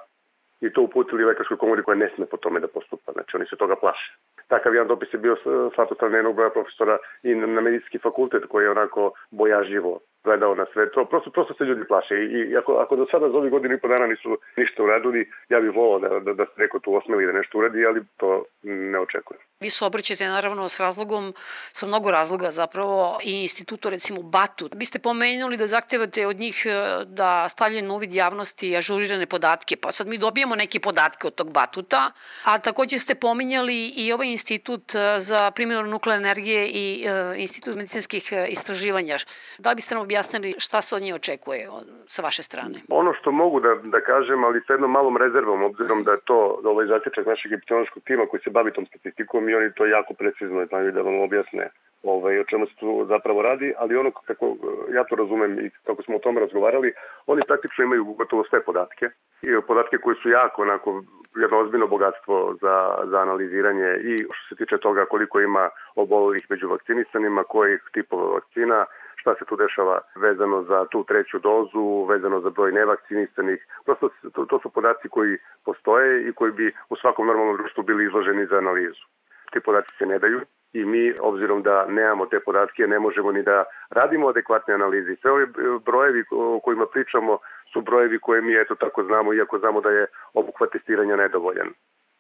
i 0.61 0.73
to 0.73 0.83
uputili 0.83 1.25
lekarskoj 1.25 1.57
komori 1.57 1.83
koja 1.83 1.97
ne 1.97 2.11
sme 2.15 2.27
po 2.27 2.37
tome 2.37 2.61
da 2.61 2.69
postupa. 2.69 3.13
Znači 3.13 3.37
oni 3.37 3.47
se 3.47 3.57
toga 3.57 3.77
plaše. 3.77 4.17
Takav 4.49 4.75
jedan 4.75 4.89
dopis 4.89 5.15
je 5.15 5.19
bio 5.19 5.37
slatostrav 5.75 6.13
jednog 6.13 6.35
broja 6.35 6.51
profesora 6.51 6.99
i 7.23 7.35
na 7.35 7.61
medicinski 7.61 7.99
fakultet 7.99 8.45
koji 8.49 8.65
je 8.65 8.71
onako 8.71 9.13
bojažljivo 9.31 10.01
gledao 10.27 10.55
na 10.55 10.67
sve 10.73 10.91
to. 10.95 11.05
Prosto, 11.05 11.31
prosto 11.31 11.55
se 11.55 11.65
ljudi 11.65 11.85
plaše. 11.93 12.15
I, 12.15 12.27
i 12.51 12.57
ako, 12.57 12.73
ako 12.85 12.97
do 12.97 13.07
sada 13.11 13.29
za 13.31 13.37
ovih 13.37 13.51
godina 13.51 13.75
i 13.75 13.83
po 13.83 13.89
dana 13.89 14.07
nisu 14.07 14.39
ništa 14.57 14.83
uradili, 14.83 15.31
ja 15.49 15.61
bih 15.61 15.73
volao 15.75 15.99
da, 15.99 16.09
da, 16.27 16.33
da 16.41 16.45
se 16.45 16.57
neko 16.63 16.79
tu 16.85 16.95
osmeli 16.95 17.27
da 17.27 17.33
nešto 17.33 17.59
uradi, 17.59 17.87
ali 17.87 18.01
to 18.17 18.45
ne 18.63 18.99
očekujem. 18.99 19.41
Vi 19.61 19.71
se 19.71 19.85
obraćate 19.85 20.29
naravno 20.29 20.69
s 20.69 20.81
razlogom, 20.81 21.35
sa 21.73 21.87
mnogo 21.87 22.11
razloga 22.11 22.53
zapravo 22.53 23.19
i 23.23 23.33
institutu 23.43 23.91
recimo 23.91 24.23
Batut. 24.23 24.73
Vi 24.77 24.87
ste 24.87 24.99
pomenuli 24.99 25.57
da 25.57 25.67
zahtevate 25.67 26.27
od 26.27 26.37
njih 26.37 26.67
e, 26.67 27.05
da 27.05 27.49
stavljaju 27.53 27.85
na 27.85 27.95
uvid 27.95 28.15
javnosti 28.15 28.77
ažurirane 28.77 29.27
podatke, 29.27 29.77
pa 29.77 29.93
sad 29.93 30.07
mi 30.07 30.19
dobijemo 30.19 30.57
neke 30.57 30.81
podatke 30.81 31.27
od 31.27 31.35
tog 31.35 31.53
Batuta, 31.53 32.11
a 32.45 32.59
takođe 32.59 32.99
ste 32.99 33.15
pominjali 33.15 33.89
i 33.89 34.13
ovaj 34.13 34.29
institut 34.29 34.95
e, 34.95 35.21
za 35.21 35.51
primjenu 35.51 35.83
nuklearne 35.83 36.29
energije 36.29 36.69
i 36.69 37.07
e, 37.07 37.35
institut 37.37 37.77
medicinskih 37.77 38.33
istraživanja. 38.49 39.19
Da 39.59 39.75
biste 39.75 39.95
nam 39.95 40.03
objasnili 40.03 40.16
šta 40.59 40.83
se 40.83 40.95
od 40.95 41.03
nje 41.03 41.15
očekuje 41.15 41.69
sa 42.09 42.23
vaše 42.23 42.43
strane? 42.43 42.81
Ono 42.89 43.13
što 43.15 43.33
mogu 43.33 43.61
da, 43.61 43.75
da 43.75 44.01
kažem, 44.01 44.45
ali 44.45 44.61
sa 44.67 44.73
jednom 44.73 44.91
malom 44.91 45.17
rezervom, 45.17 45.63
obzirom 45.63 46.05
da 46.05 46.13
je 46.13 46.25
to 46.25 46.61
da 46.63 46.69
ovaj 46.69 46.87
zaključak 46.87 47.27
našeg 47.27 47.53
epidemiološkog 47.53 48.03
tima 48.03 48.27
koji 48.27 48.41
se 48.41 48.51
bavi 48.51 48.73
tom 48.73 48.87
statistikom 48.87 49.49
i 49.49 49.55
oni 49.55 49.73
to 49.75 49.87
jako 49.87 50.15
precizno 50.15 50.67
znaju 50.67 50.93
da 50.93 51.03
vam 51.03 51.21
objasne 51.21 51.71
ovaj, 52.03 52.41
o 52.41 52.45
čemu 52.45 52.67
se 52.67 52.75
tu 52.77 53.07
zapravo 53.09 53.43
radi, 53.43 53.75
ali 53.79 53.97
ono 53.97 54.11
kako 54.11 54.57
ja 54.95 55.05
to 55.05 55.15
razumem 55.17 55.67
i 55.67 55.71
kako 55.87 56.03
smo 56.03 56.17
o 56.17 56.19
tome 56.19 56.41
razgovarali, 56.41 56.93
oni 57.27 57.43
praktično 57.47 57.85
imaju 57.85 58.05
gotovo 58.05 58.45
sve 58.45 58.65
podatke 58.65 59.07
i 59.43 59.49
podatke 59.67 59.99
koji 59.99 60.17
su 60.17 60.29
jako 60.29 60.63
onako 60.63 61.03
jedno 61.37 61.59
ozbiljno 61.59 61.87
bogatstvo 61.87 62.57
za, 62.61 62.99
za 63.05 63.19
analiziranje 63.21 63.97
i 64.03 64.25
što 64.33 64.49
se 64.49 64.65
tiče 64.65 64.79
toga 64.79 65.05
koliko 65.05 65.41
ima 65.41 65.69
obolelih 65.95 66.47
među 66.49 66.69
vakcinisanima, 66.69 67.45
kojih 67.45 67.81
tipova 67.93 68.33
vakcina, 68.33 68.85
šta 69.27 69.35
se 69.39 69.45
tu 69.45 69.57
dešava 69.57 70.01
vezano 70.17 70.63
za 70.63 70.85
tu 70.91 71.05
treću 71.05 71.39
dozu, 71.39 72.05
vezano 72.09 72.41
za 72.41 72.51
broj 72.51 72.73
nevakcinisanih. 72.73 73.67
Prosto 73.85 74.09
to, 74.35 74.45
to 74.45 74.59
su 74.63 74.71
podaci 74.71 75.09
koji 75.09 75.39
postoje 75.65 76.29
i 76.29 76.33
koji 76.33 76.53
bi 76.53 76.75
u 76.89 76.97
svakom 76.97 77.27
normalnom 77.27 77.57
društvu 77.57 77.83
bili 77.83 78.05
izloženi 78.05 78.47
za 78.47 78.57
analizu. 78.59 79.05
Ti 79.53 79.61
podaci 79.61 79.91
se 79.99 80.07
ne 80.07 80.19
daju 80.19 80.41
i 80.73 80.85
mi, 80.85 81.15
obzirom 81.21 81.63
da 81.63 81.87
nemamo 81.89 82.27
te 82.27 82.41
podatke, 82.41 82.87
ne 82.87 82.99
možemo 82.99 83.33
ni 83.33 83.43
da 83.43 83.65
radimo 83.91 84.29
adekvatne 84.29 84.75
analize. 84.75 85.17
Sve 85.17 85.31
ove 85.31 85.47
brojevi 85.85 86.25
o 86.31 86.61
kojima 86.61 86.87
pričamo 86.87 87.39
su 87.73 87.81
brojevi 87.81 88.19
koje 88.19 88.43
mi 88.43 88.55
eto 88.55 88.75
tako 88.75 89.05
znamo, 89.05 89.35
iako 89.35 89.59
znamo 89.59 89.81
da 89.81 89.91
je 89.91 90.07
obuhvat 90.35 90.71
testiranja 90.73 91.17
nedovoljan. 91.17 91.69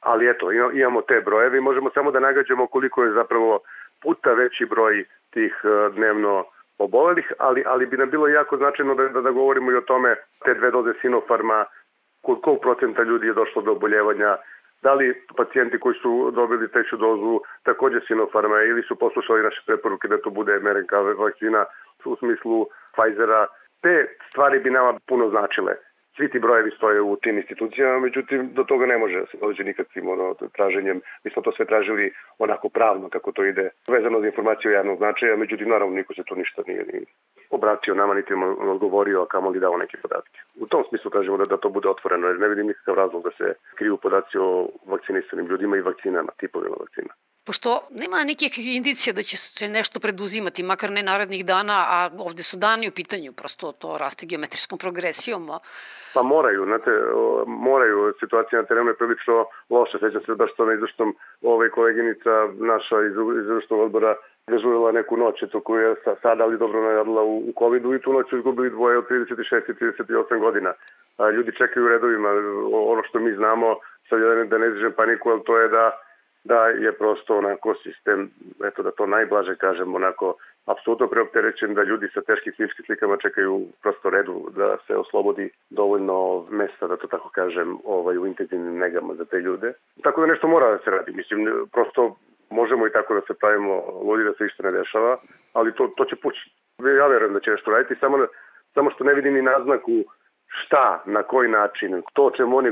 Ali 0.00 0.30
eto, 0.30 0.52
imamo 0.52 1.02
te 1.02 1.20
brojeve 1.20 1.60
možemo 1.60 1.90
samo 1.90 2.10
da 2.10 2.20
nagađamo 2.20 2.66
koliko 2.66 3.04
je 3.04 3.12
zapravo 3.12 3.60
puta 4.02 4.32
veći 4.32 4.66
broj 4.66 5.04
tih 5.30 5.54
e, 5.64 5.68
dnevno 5.96 6.44
obolelih, 6.78 7.32
ali, 7.38 7.62
ali 7.66 7.86
bi 7.86 7.96
nam 7.96 8.10
bilo 8.10 8.28
jako 8.28 8.56
značajno 8.56 8.94
da, 8.94 9.08
da, 9.08 9.20
da 9.20 9.30
govorimo 9.30 9.70
i 9.70 9.76
o 9.76 9.80
tome 9.80 10.14
te 10.44 10.54
dve 10.54 10.70
doze 10.70 10.92
Sinofarma, 11.00 11.64
kod 12.22 12.40
kog 12.40 12.58
procenta 12.60 13.02
ljudi 13.02 13.26
je 13.26 13.34
došlo 13.34 13.62
do 13.62 13.72
oboljevanja, 13.72 14.36
da 14.82 14.94
li 14.94 15.22
pacijenti 15.36 15.78
koji 15.78 15.94
su 16.02 16.30
dobili 16.30 16.68
treću 16.68 16.96
dozu 16.96 17.40
takođe 17.62 18.00
Sinofarma 18.06 18.62
ili 18.62 18.82
su 18.82 18.98
poslušali 18.98 19.42
naše 19.42 19.62
preporuke 19.66 20.08
da 20.08 20.20
to 20.20 20.30
bude 20.30 20.58
MRNK 20.58 20.92
vakcina 21.18 21.64
u 22.04 22.16
smislu 22.16 22.66
Pfizera, 22.94 23.46
te 23.82 24.16
stvari 24.30 24.58
bi 24.58 24.70
nama 24.70 24.98
puno 25.08 25.30
značile 25.30 25.72
svi 26.16 26.30
ti 26.30 26.38
brojevi 26.38 26.70
stoje 26.70 27.00
u 27.00 27.16
tim 27.16 27.36
institucijama, 27.36 28.00
međutim 28.00 28.50
do 28.52 28.64
toga 28.64 28.86
ne 28.86 28.98
može 28.98 29.24
se 29.30 29.36
dođe 29.40 29.64
nikakvim 29.64 30.08
ono, 30.08 30.34
traženjem. 30.56 31.00
Mi 31.24 31.30
smo 31.30 31.42
to 31.42 31.52
sve 31.52 31.64
tražili 31.64 32.12
onako 32.38 32.68
pravno 32.68 33.08
kako 33.08 33.32
to 33.32 33.44
ide, 33.44 33.70
vezano 33.88 34.20
za 34.20 34.26
informaciju 34.26 34.70
javnog 34.70 34.98
značaja, 34.98 35.36
međutim 35.36 35.68
naravno 35.68 35.96
niko 35.96 36.14
se 36.14 36.22
to 36.26 36.34
ništa 36.34 36.62
nije 36.66 36.84
ni 36.92 37.04
obratio 37.50 37.94
nama, 37.94 38.14
niti 38.14 38.32
im 38.32 38.42
odgovorio, 38.42 39.22
a 39.22 39.26
kamo 39.26 39.50
li 39.50 39.60
dao 39.60 39.76
neke 39.76 39.96
podatke. 40.02 40.38
U 40.60 40.66
tom 40.66 40.84
smislu 40.88 41.10
kažemo 41.10 41.36
da, 41.36 41.44
da 41.44 41.56
to 41.56 41.68
bude 41.68 41.88
otvoreno, 41.88 42.26
jer 42.26 42.40
ne 42.40 42.48
vidim 42.48 42.66
nikakav 42.66 42.94
razlog 42.94 43.22
da 43.24 43.30
se 43.30 43.54
kriju 43.74 43.96
podaci 43.96 44.38
o 44.38 44.68
vakcinisanim 44.86 45.46
ljudima 45.46 45.76
i 45.76 45.80
vakcinama, 45.80 46.32
tipovima 46.40 46.76
vakcina 46.80 47.12
pošto 47.46 47.80
nema 47.90 48.24
nekih 48.24 48.58
indicija 48.58 49.12
da 49.12 49.22
će 49.22 49.36
se 49.36 49.68
nešto 49.68 50.00
preduzimati, 50.00 50.62
makar 50.62 50.90
ne 50.90 51.02
narednih 51.02 51.46
dana, 51.46 51.76
a 51.88 52.10
ovde 52.18 52.42
su 52.42 52.56
dani 52.56 52.88
u 52.88 52.92
pitanju, 52.92 53.32
prosto 53.32 53.72
to 53.72 53.98
raste 53.98 54.26
geometrijskom 54.26 54.78
progresijom. 54.78 55.50
Pa 56.14 56.22
moraju, 56.22 56.64
znate, 56.64 56.90
moraju, 57.46 58.14
situacija 58.20 58.60
na 58.60 58.66
terenu 58.66 58.90
je 58.90 58.96
prilično 58.96 59.44
loša, 59.70 59.98
sećam 59.98 60.22
se 60.26 60.34
baš 60.34 60.50
to 60.56 60.66
na 60.66 60.72
izvršnom 60.74 61.14
ovaj 61.42 61.68
koleginica 61.68 62.30
naša 62.72 62.96
iz 63.02 63.12
izvršnog 63.42 63.80
odbora 63.80 64.14
dežurila 64.50 64.92
neku 64.92 65.16
noć, 65.16 65.44
to 65.52 65.60
koju 65.60 65.80
je 65.80 65.94
sada, 66.22 66.44
ali 66.44 66.58
dobro 66.58 66.82
najadila 66.82 67.22
u, 67.22 67.38
u 67.38 67.52
COVID-u 67.58 67.94
i 67.94 68.00
tu 68.00 68.12
noć 68.12 68.30
su 68.30 68.36
izgubili 68.36 68.70
dvoje 68.70 68.98
od 68.98 69.08
36 69.08 69.70
i 69.70 69.72
38 69.72 70.38
godina. 70.40 70.72
Ljudi 71.34 71.56
čekaju 71.58 71.86
u 71.86 71.88
redovima, 71.88 72.28
ono 72.72 73.02
što 73.02 73.18
mi 73.18 73.34
znamo, 73.34 73.76
sad 74.08 74.20
ja 74.20 74.44
da 74.44 74.58
ne 74.58 74.66
izražem 74.66 74.92
paniku, 74.92 75.30
ali 75.30 75.44
to 75.44 75.58
je 75.58 75.68
da 75.68 76.05
da 76.46 76.66
je 76.66 76.92
prosto 76.92 77.38
onako 77.38 77.74
sistem, 77.74 78.30
eto 78.64 78.82
da 78.82 78.90
to 78.90 79.06
najblaže 79.06 79.56
kažem, 79.56 79.94
onako 79.94 80.34
apsolutno 80.66 81.06
preopterećen 81.06 81.74
da 81.74 81.82
ljudi 81.82 82.08
sa 82.14 82.20
teškim 82.20 82.52
kliničkim 82.56 82.84
slikama 82.86 83.16
čekaju 83.16 83.66
prosto 83.82 84.10
redu 84.10 84.50
da 84.56 84.76
se 84.86 84.96
oslobodi 84.96 85.50
dovoljno 85.70 86.46
mesta, 86.50 86.86
da 86.86 86.96
to 86.96 87.06
tako 87.06 87.28
kažem, 87.28 87.78
ovaj, 87.84 88.18
u 88.18 88.26
intenzivnim 88.26 88.78
negama 88.78 89.14
za 89.14 89.24
te 89.24 89.36
ljude. 89.36 89.72
Tako 90.02 90.20
da 90.20 90.26
nešto 90.26 90.48
mora 90.48 90.70
da 90.70 90.78
se 90.78 90.90
radi. 90.90 91.12
Mislim, 91.12 91.68
prosto 91.72 92.16
možemo 92.50 92.86
i 92.86 92.92
tako 92.92 93.14
da 93.14 93.20
se 93.20 93.38
pravimo 93.40 93.74
ludi 94.02 94.24
da 94.24 94.32
se 94.32 94.44
ništa 94.44 94.62
ne 94.62 94.72
dešava, 94.72 95.18
ali 95.52 95.74
to, 95.74 95.92
to 95.96 96.04
će 96.04 96.16
pući. 96.16 96.40
Ja 96.98 97.06
verujem 97.06 97.34
da 97.34 97.40
će 97.40 97.50
nešto 97.50 97.70
raditi, 97.70 98.00
samo, 98.00 98.26
samo 98.74 98.90
što 98.90 99.04
ne 99.04 99.14
vidim 99.14 99.34
ni 99.34 99.42
naznaku 99.42 99.92
šta, 100.48 101.02
na 101.06 101.22
koji 101.22 101.48
način, 101.48 102.02
to 102.12 102.24
o 102.24 102.30
čemu 102.30 102.56
oni 102.56 102.70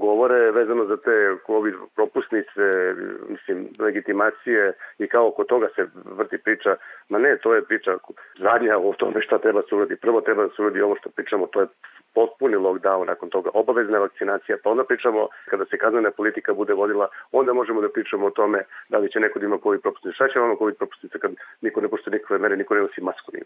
govore 0.00 0.50
vezano 0.50 0.84
za 0.84 0.96
te 0.96 1.36
COVID 1.46 1.74
propusnice, 1.94 2.94
mislim, 3.28 3.68
legitimacije 3.78 4.72
i 4.98 5.08
kao 5.08 5.28
oko 5.28 5.44
toga 5.44 5.68
se 5.76 5.86
vrti 6.04 6.38
priča, 6.38 6.76
ma 7.08 7.18
ne, 7.18 7.36
to 7.36 7.54
je 7.54 7.64
priča 7.64 7.98
zadnja 8.38 8.78
o 8.78 8.92
tome 8.98 9.22
šta 9.22 9.38
treba 9.38 9.62
se 9.62 9.74
uradi. 9.74 9.96
Prvo 9.96 10.20
treba 10.20 10.42
da 10.42 10.48
se 10.48 10.62
uradi 10.62 10.80
ovo 10.80 10.96
što 10.96 11.10
pričamo, 11.10 11.46
to 11.46 11.60
je 11.60 11.66
potpuni 12.14 12.56
lockdown 12.56 13.06
nakon 13.06 13.30
toga, 13.30 13.50
obavezna 13.54 13.98
vakcinacija, 13.98 14.56
pa 14.64 14.70
onda 14.70 14.84
pričamo 14.84 15.28
kada 15.50 15.64
se 15.64 15.78
kaznena 15.78 16.10
politika 16.10 16.54
bude 16.54 16.74
vodila, 16.74 17.08
onda 17.32 17.52
možemo 17.52 17.80
da 17.80 17.88
pričamo 17.88 18.26
o 18.26 18.30
tome 18.30 18.64
da 18.88 18.98
li 18.98 19.10
će 19.10 19.20
neko 19.20 19.38
da 19.38 19.46
ima 19.46 19.58
COVID 19.62 19.80
propusnice. 19.80 20.14
Šta 20.14 20.28
će 20.28 20.38
vam 20.38 20.56
COVID 20.56 20.76
propusnice 20.76 21.18
kad 21.18 21.30
niko 21.60 21.80
ne 21.80 21.88
postoje 21.88 22.14
nikakve 22.14 22.38
mere, 22.38 22.56
niko 22.56 22.74
ne 22.74 22.80
nosi 22.80 23.00
masku 23.00 23.30
nije 23.32 23.44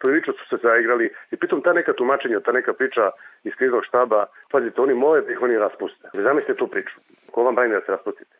prilično 0.00 0.32
su 0.32 0.44
se 0.48 0.56
zaigrali 0.62 1.10
i 1.30 1.36
pritom 1.36 1.62
ta 1.62 1.72
neka 1.72 1.92
tumačenja, 1.92 2.40
ta 2.40 2.52
neka 2.52 2.72
priča 2.72 3.10
iz 3.44 3.54
kriznog 3.54 3.84
štaba, 3.84 4.26
pazite, 4.50 4.80
oni 4.80 4.94
mole 4.94 5.20
da 5.20 5.32
ih 5.32 5.42
oni 5.42 5.58
raspuste. 5.58 6.08
Zamislite 6.14 6.58
tu 6.58 6.66
priču. 6.66 7.00
Ko 7.30 7.42
vam 7.42 7.54
brani 7.54 7.72
da 7.72 7.80
se 7.80 7.92
raspustite? 7.92 8.36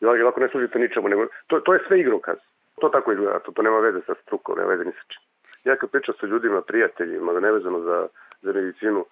Jer 0.00 0.26
ako 0.26 0.40
ne 0.40 0.48
služite 0.48 0.78
ničemu, 0.78 1.08
nego, 1.08 1.26
to, 1.46 1.60
to 1.60 1.74
je 1.74 1.80
sve 1.86 2.00
igrokaz. 2.00 2.36
To 2.80 2.88
tako 2.88 3.12
izgleda, 3.12 3.38
to, 3.38 3.52
to 3.52 3.62
nema 3.62 3.78
veze 3.78 4.00
sa 4.06 4.14
strukom, 4.22 4.58
nema 4.58 4.70
veze 4.70 4.84
ni 4.84 4.92
sa 4.92 5.04
čim. 5.08 5.22
Ja 5.64 5.76
kad 5.76 5.90
pričam 5.90 6.14
sa 6.20 6.26
ljudima, 6.26 6.62
prijateljima, 6.62 7.40
nevezano 7.40 7.80
za, 7.80 8.08
za 8.42 8.52
medicinu, 8.52 9.04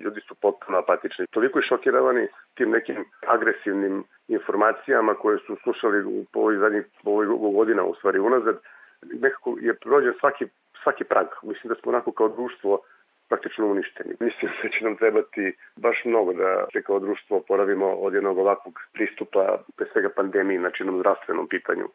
ljudi 0.00 0.20
su 0.20 0.34
potpuno 0.34 0.78
apatični. 0.78 1.26
Toliko 1.30 1.58
i 1.58 1.62
šokiravani 1.62 2.28
tim 2.54 2.70
nekim 2.70 3.04
agresivnim 3.26 4.04
informacijama 4.28 5.14
koje 5.14 5.38
su 5.38 5.56
slušali 5.62 6.04
u 6.04 6.24
ovih 6.34 6.58
zadnjih 6.58 6.84
ovih 7.04 7.28
godina, 7.54 7.84
u 7.84 7.94
stvari 7.94 8.18
unazad, 8.18 8.58
nekako 9.02 9.56
je 9.60 9.74
prođen 9.74 10.14
svaki 10.20 10.46
svaki 10.82 11.04
prag. 11.04 11.26
Mislim 11.42 11.68
da 11.68 11.80
smo 11.80 11.92
onako 11.92 12.12
kao 12.12 12.28
društvo 12.28 12.80
praktično 13.28 13.66
uništeni. 13.66 14.12
Mislim 14.20 14.50
da 14.62 14.68
će 14.68 14.84
nam 14.84 14.96
trebati 14.96 15.56
baš 15.76 15.96
mnogo 16.04 16.32
da 16.32 16.66
se 16.72 16.82
kao 16.82 16.98
društvo 16.98 17.36
oporavimo 17.36 17.88
od 18.06 18.14
jednog 18.14 18.38
ovakvog 18.38 18.74
pristupa, 18.92 19.42
pre 19.76 19.86
svega 19.92 20.10
pandemiji, 20.16 20.58
znači 20.58 20.82
jednom 20.82 20.98
zdravstvenom 20.98 21.48
pitanju 21.48 21.86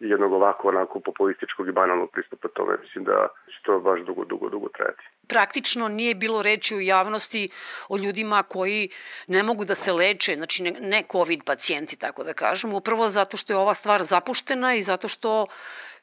i 0.00 0.08
jednog 0.08 0.32
ovako 0.32 0.68
onako 0.68 1.00
populističkog 1.00 1.68
i 1.68 1.72
banalnog 1.80 2.10
pristupa 2.12 2.48
tome. 2.48 2.76
Mislim 2.82 3.04
da 3.04 3.28
će 3.52 3.58
to 3.62 3.80
baš 3.80 4.00
dugo, 4.00 4.24
dugo, 4.24 4.48
dugo 4.48 4.68
trajati. 4.68 5.04
Praktično 5.28 5.88
nije 5.88 6.14
bilo 6.14 6.42
reči 6.42 6.74
u 6.76 6.80
javnosti 6.80 7.48
o 7.88 7.96
ljudima 7.96 8.42
koji 8.42 8.88
ne 9.26 9.42
mogu 9.42 9.64
da 9.64 9.74
se 9.74 9.92
leče, 9.92 10.34
znači 10.34 10.62
ne, 10.62 10.70
ne 10.80 11.02
COVID 11.12 11.40
pacijenti, 11.44 11.96
tako 11.96 12.24
da 12.24 12.32
kažem, 12.32 12.74
upravo 12.74 13.10
zato 13.10 13.36
što 13.36 13.52
je 13.52 13.56
ova 13.56 13.74
stvar 13.74 14.04
zapuštena 14.04 14.74
i 14.74 14.82
zato 14.82 15.08
što 15.08 15.46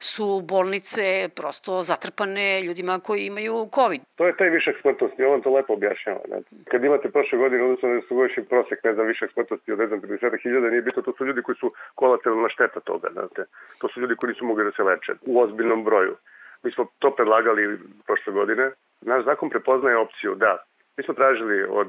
su 0.01 0.41
bolnice 0.43 1.29
prosto 1.35 1.83
zatrpane 1.83 2.61
ljudima 2.61 2.99
koji 2.99 3.25
imaju 3.25 3.69
COVID. 3.75 4.01
To 4.15 4.27
je 4.27 4.37
taj 4.37 4.49
višak 4.49 4.75
smrtnosti, 4.81 5.23
on 5.23 5.41
to 5.41 5.53
lepo 5.53 5.73
objašnjava. 5.73 6.19
Znači. 6.27 6.49
Kad 6.71 6.83
imate 6.83 7.11
prošle 7.11 7.37
godine, 7.37 7.63
odnosno 7.63 7.93
da 7.93 8.01
su 8.01 8.15
godišnji 8.15 8.43
prosek, 8.43 8.83
ne 8.83 8.93
znam, 8.93 9.07
višak 9.07 9.31
smrtnosti 9.33 9.71
od 9.71 9.79
ne 9.79 9.87
znam, 9.87 10.01
30.000, 10.01 10.69
nije 10.69 10.81
bitno, 10.81 11.01
to 11.01 11.13
su 11.17 11.25
ljudi 11.25 11.41
koji 11.41 11.55
su 11.55 11.73
kolateralna 11.95 12.49
šteta 12.49 12.79
toga. 12.79 13.09
Znate. 13.11 13.45
To 13.77 13.87
su 13.87 14.01
ljudi 14.01 14.15
koji 14.15 14.29
nisu 14.29 14.45
mogli 14.45 14.63
da 14.63 14.71
se 14.71 14.83
leče 14.83 15.13
u 15.21 15.41
ozbiljnom 15.41 15.83
broju. 15.83 16.15
Mi 16.63 16.71
smo 16.71 16.87
to 16.99 17.15
predlagali 17.15 17.79
prošle 18.05 18.33
godine. 18.33 18.71
Naš 19.01 19.25
zakon 19.25 19.49
prepoznaje 19.49 19.97
opciju 19.97 20.35
da 20.35 20.57
Mi 20.97 21.03
smo 21.03 21.13
tražili 21.13 21.63
od 21.63 21.87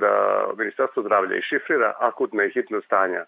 Ministarstva 0.56 1.02
zdravlja 1.02 1.36
i 1.36 1.42
šifrira 1.42 1.94
akutne 1.98 2.46
i 2.46 2.50
hitne 2.50 2.80
stanja 2.80 3.24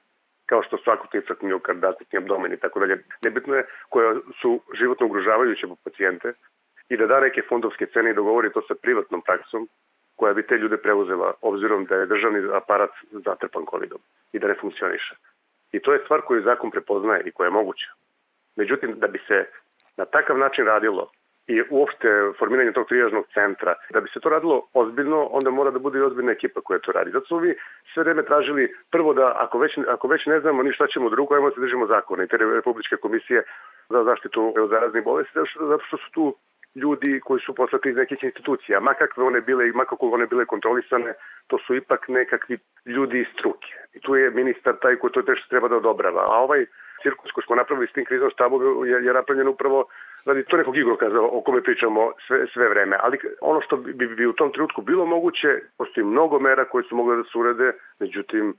kao 0.46 0.62
što 0.62 0.76
su 0.76 0.90
akutni 0.90 1.20
infarkt 1.20 1.84
akutni 1.84 2.18
abdomen 2.18 2.52
i 2.52 2.56
tako 2.56 2.80
dalje, 2.80 3.04
nebitno 3.22 3.54
je 3.54 3.66
koja 3.88 4.14
su 4.40 4.60
životno 4.78 5.06
ugrožavajuće 5.06 5.66
po 5.66 5.76
pacijente 5.84 6.32
i 6.88 6.96
da 6.96 7.06
da 7.06 7.20
neke 7.20 7.42
fondovske 7.48 7.86
cene 7.86 8.10
i 8.10 8.14
dogovori 8.14 8.52
to 8.52 8.62
sa 8.68 8.74
privatnom 8.82 9.22
praksom 9.22 9.68
koja 10.16 10.34
bi 10.34 10.46
te 10.46 10.58
ljude 10.58 10.76
preuzela 10.76 11.32
obzirom 11.40 11.84
da 11.84 11.94
je 11.94 12.06
državni 12.06 12.40
aparat 12.54 12.90
zatrpan 13.10 13.64
COVID-om 13.70 14.00
i 14.32 14.38
da 14.38 14.48
ne 14.48 14.54
funkcioniše. 14.60 15.14
I 15.72 15.80
to 15.80 15.92
je 15.92 16.02
stvar 16.04 16.20
koju 16.20 16.42
zakon 16.42 16.70
prepoznaje 16.70 17.22
i 17.24 17.32
koja 17.32 17.46
je 17.46 17.50
moguća. 17.50 17.90
Međutim, 18.56 18.94
da 18.96 19.06
bi 19.06 19.18
se 19.28 19.44
na 19.96 20.04
takav 20.04 20.38
način 20.38 20.66
radilo, 20.66 21.10
i 21.46 21.62
uopšte 21.70 22.08
formiranje 22.38 22.72
tog 22.72 22.88
trijažnog 22.88 23.24
centra. 23.34 23.74
Da 23.90 24.00
bi 24.00 24.08
se 24.08 24.20
to 24.20 24.28
radilo 24.28 24.68
ozbiljno, 24.72 25.24
onda 25.30 25.50
mora 25.50 25.70
da 25.70 25.78
bude 25.78 25.98
i 25.98 26.02
ozbiljna 26.02 26.32
ekipa 26.32 26.60
koja 26.60 26.78
to 26.78 26.92
radi. 26.92 27.10
Zato 27.10 27.26
su 27.26 27.38
vi 27.38 27.54
sve 27.94 28.02
vreme 28.02 28.22
tražili 28.22 28.74
prvo 28.90 29.14
da 29.14 29.36
ako 29.38 29.58
već, 29.58 29.78
ako 29.88 30.08
već 30.08 30.26
ne 30.26 30.40
znamo 30.40 30.62
ni 30.62 30.72
šta 30.72 30.86
ćemo 30.86 31.10
drugo, 31.10 31.34
ajmo 31.34 31.48
da 31.48 31.54
se 31.54 31.60
držimo 31.60 31.86
zakona 31.86 32.24
i 32.24 32.28
te 32.28 32.36
Republičke 32.36 32.96
komisije 32.96 33.42
za 33.88 34.04
zaštitu 34.04 34.54
od 34.56 34.70
zaraznih 34.70 35.04
bolesti, 35.04 35.38
zato 35.60 35.84
što 35.86 35.96
su 35.96 36.10
tu 36.12 36.36
ljudi 36.74 37.20
koji 37.24 37.40
su 37.40 37.54
poslati 37.54 37.88
iz 37.88 37.96
nekih 37.96 38.24
institucija, 38.24 38.80
ma 38.80 38.94
kakve 38.94 39.24
one 39.24 39.40
bile 39.40 39.68
i 39.68 39.72
ma 39.72 39.84
kako 39.84 40.06
one 40.06 40.26
bile 40.26 40.46
kontrolisane, 40.46 41.14
to 41.46 41.58
su 41.66 41.74
ipak 41.74 42.08
nekakvi 42.08 42.58
ljudi 42.86 43.20
iz 43.20 43.26
struke. 43.38 43.68
I 43.92 44.00
tu 44.00 44.16
je 44.16 44.30
ministar 44.30 44.74
taj 44.82 44.96
koji 44.96 45.12
to 45.12 45.22
treba 45.48 45.68
da 45.68 45.76
odobrava. 45.76 46.22
A 46.22 46.38
ovaj 46.38 46.66
cirkus 47.04 47.32
koji 47.32 47.44
smo 47.46 47.56
napravili 47.56 47.86
s 47.88 47.92
tim 47.92 48.04
krizom 48.04 48.30
štabom 48.30 48.60
je, 48.86 48.96
je 49.06 49.12
napravljen 49.12 49.48
upravo 49.48 49.78
radi 50.24 50.44
to 50.44 50.56
nekog 50.56 50.76
igrokaza 50.76 51.20
o 51.20 51.40
kome 51.46 51.62
pričamo 51.62 52.12
sve, 52.26 52.46
sve 52.52 52.68
vreme. 52.68 52.96
Ali 53.00 53.18
ono 53.40 53.60
što 53.60 53.76
bi, 53.76 54.06
bi, 54.06 54.26
u 54.26 54.32
tom 54.32 54.52
trenutku 54.52 54.82
bilo 54.82 55.06
moguće, 55.06 55.48
postoji 55.78 56.04
mnogo 56.04 56.38
mera 56.38 56.64
koje 56.64 56.84
su 56.84 56.96
mogle 56.96 57.16
da 57.16 57.22
se 57.22 57.38
urede, 57.38 57.72
međutim 58.00 58.54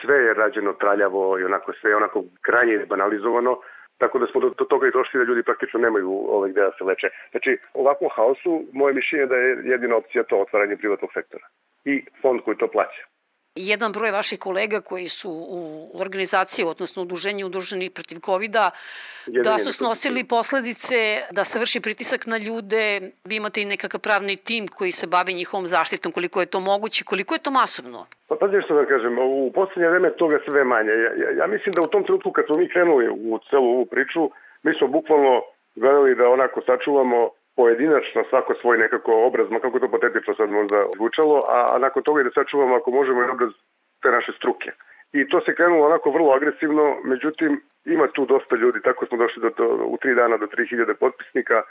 sve 0.00 0.16
je 0.24 0.34
rađeno 0.34 0.72
traljavo 0.72 1.38
i 1.38 1.44
onako 1.44 1.72
sve 1.80 1.90
je 1.90 1.96
onako 1.96 2.24
krajnje 2.42 2.86
banalizovano, 2.88 3.58
tako 3.98 4.18
da 4.18 4.26
smo 4.26 4.40
do, 4.40 4.48
do 4.58 4.64
toga 4.64 4.86
i 4.88 4.96
došli 4.98 5.18
da 5.18 5.24
ljudi 5.24 5.42
praktično 5.42 5.80
nemaju 5.80 6.10
ovaj 6.10 6.50
gde 6.50 6.60
da 6.60 6.72
se 6.78 6.84
leče. 6.84 7.08
Znači, 7.30 7.58
ovakvom 7.74 8.10
haosu, 8.16 8.62
moje 8.72 8.94
mišljenje 8.94 9.26
da 9.26 9.36
je 9.36 9.58
jedina 9.64 9.96
opcija 9.96 10.24
to 10.24 10.36
otvaranje 10.40 10.76
privatnog 10.76 11.10
sektora 11.14 11.46
i 11.84 12.04
fond 12.22 12.40
koji 12.44 12.56
to 12.56 12.68
plaća 12.68 13.13
jedan 13.54 13.92
broj 13.92 14.10
vaših 14.10 14.38
kolega 14.38 14.80
koji 14.80 15.08
su 15.08 15.30
u 15.30 15.90
organizaciji, 16.00 16.64
odnosno 16.64 17.02
udruženju 17.02 17.46
udruženi 17.46 17.90
protiv 17.90 18.18
covid 18.24 18.52
da 19.26 19.58
su 19.64 19.72
snosili 19.72 20.24
posledice, 20.24 21.22
da 21.30 21.44
se 21.44 21.58
vrši 21.58 21.80
pritisak 21.80 22.26
na 22.26 22.38
ljude, 22.38 23.00
vi 23.24 23.36
imate 23.36 23.62
i 23.62 23.64
nekakav 23.64 24.00
pravni 24.00 24.36
tim 24.36 24.68
koji 24.68 24.92
se 24.92 25.06
bavi 25.06 25.34
njihovom 25.34 25.66
zaštitom, 25.66 26.12
koliko 26.12 26.40
je 26.40 26.46
to 26.46 26.60
moguće, 26.60 27.04
koliko 27.04 27.34
je 27.34 27.42
to 27.42 27.50
masovno? 27.50 28.06
Pa 28.28 28.36
pa 28.40 28.46
što 28.64 28.74
da 28.74 28.86
kažem, 28.86 29.18
u 29.18 29.52
poslednje 29.54 29.88
vreme 29.88 30.10
toga 30.10 30.38
sve 30.44 30.64
manje. 30.64 30.90
Ja, 30.90 31.12
ja, 31.22 31.30
ja 31.38 31.46
mislim 31.46 31.74
da 31.74 31.82
u 31.82 31.86
tom 31.86 32.04
trenutku 32.04 32.32
kad 32.32 32.46
smo 32.46 32.56
mi 32.56 32.68
krenuli 32.68 33.08
u 33.08 33.38
celu 33.50 33.68
ovu 33.68 33.86
priču, 33.86 34.30
mi 34.62 34.74
smo 34.78 34.88
bukvalno 34.88 35.42
gledali 35.74 36.14
da 36.14 36.28
onako 36.28 36.60
sačuvamo 36.66 37.30
pojedinačno 37.56 38.24
svako 38.30 38.54
svoj 38.60 38.78
nekako 38.78 39.26
obraz, 39.26 39.50
ma 39.50 39.60
kako 39.60 39.78
to 39.78 39.88
patetično 39.88 40.34
sad 40.34 40.50
možda 40.50 40.86
zvučalo, 40.96 41.44
a, 41.48 41.74
a 41.74 41.78
nakon 41.78 42.02
toga 42.02 42.20
i 42.20 42.24
da 42.24 42.30
sačuvamo 42.30 42.74
ako 42.76 42.90
možemo 42.90 43.20
i 43.20 43.30
obraz 43.30 43.50
te 44.02 44.10
naše 44.10 44.32
struke. 44.32 44.70
I 45.12 45.28
to 45.28 45.40
se 45.40 45.54
krenulo 45.54 45.86
onako 45.86 46.10
vrlo 46.10 46.30
agresivno, 46.32 46.96
međutim 47.04 47.60
ima 47.84 48.06
tu 48.06 48.26
dosta 48.26 48.56
ljudi, 48.56 48.78
tako 48.82 49.06
smo 49.06 49.18
došli 49.18 49.42
do, 49.42 49.50
do, 49.58 49.66
u 49.86 49.96
tri 49.96 50.14
dana 50.14 50.36
do 50.36 50.46
3000 50.46 50.94
potpisnika. 50.94 51.62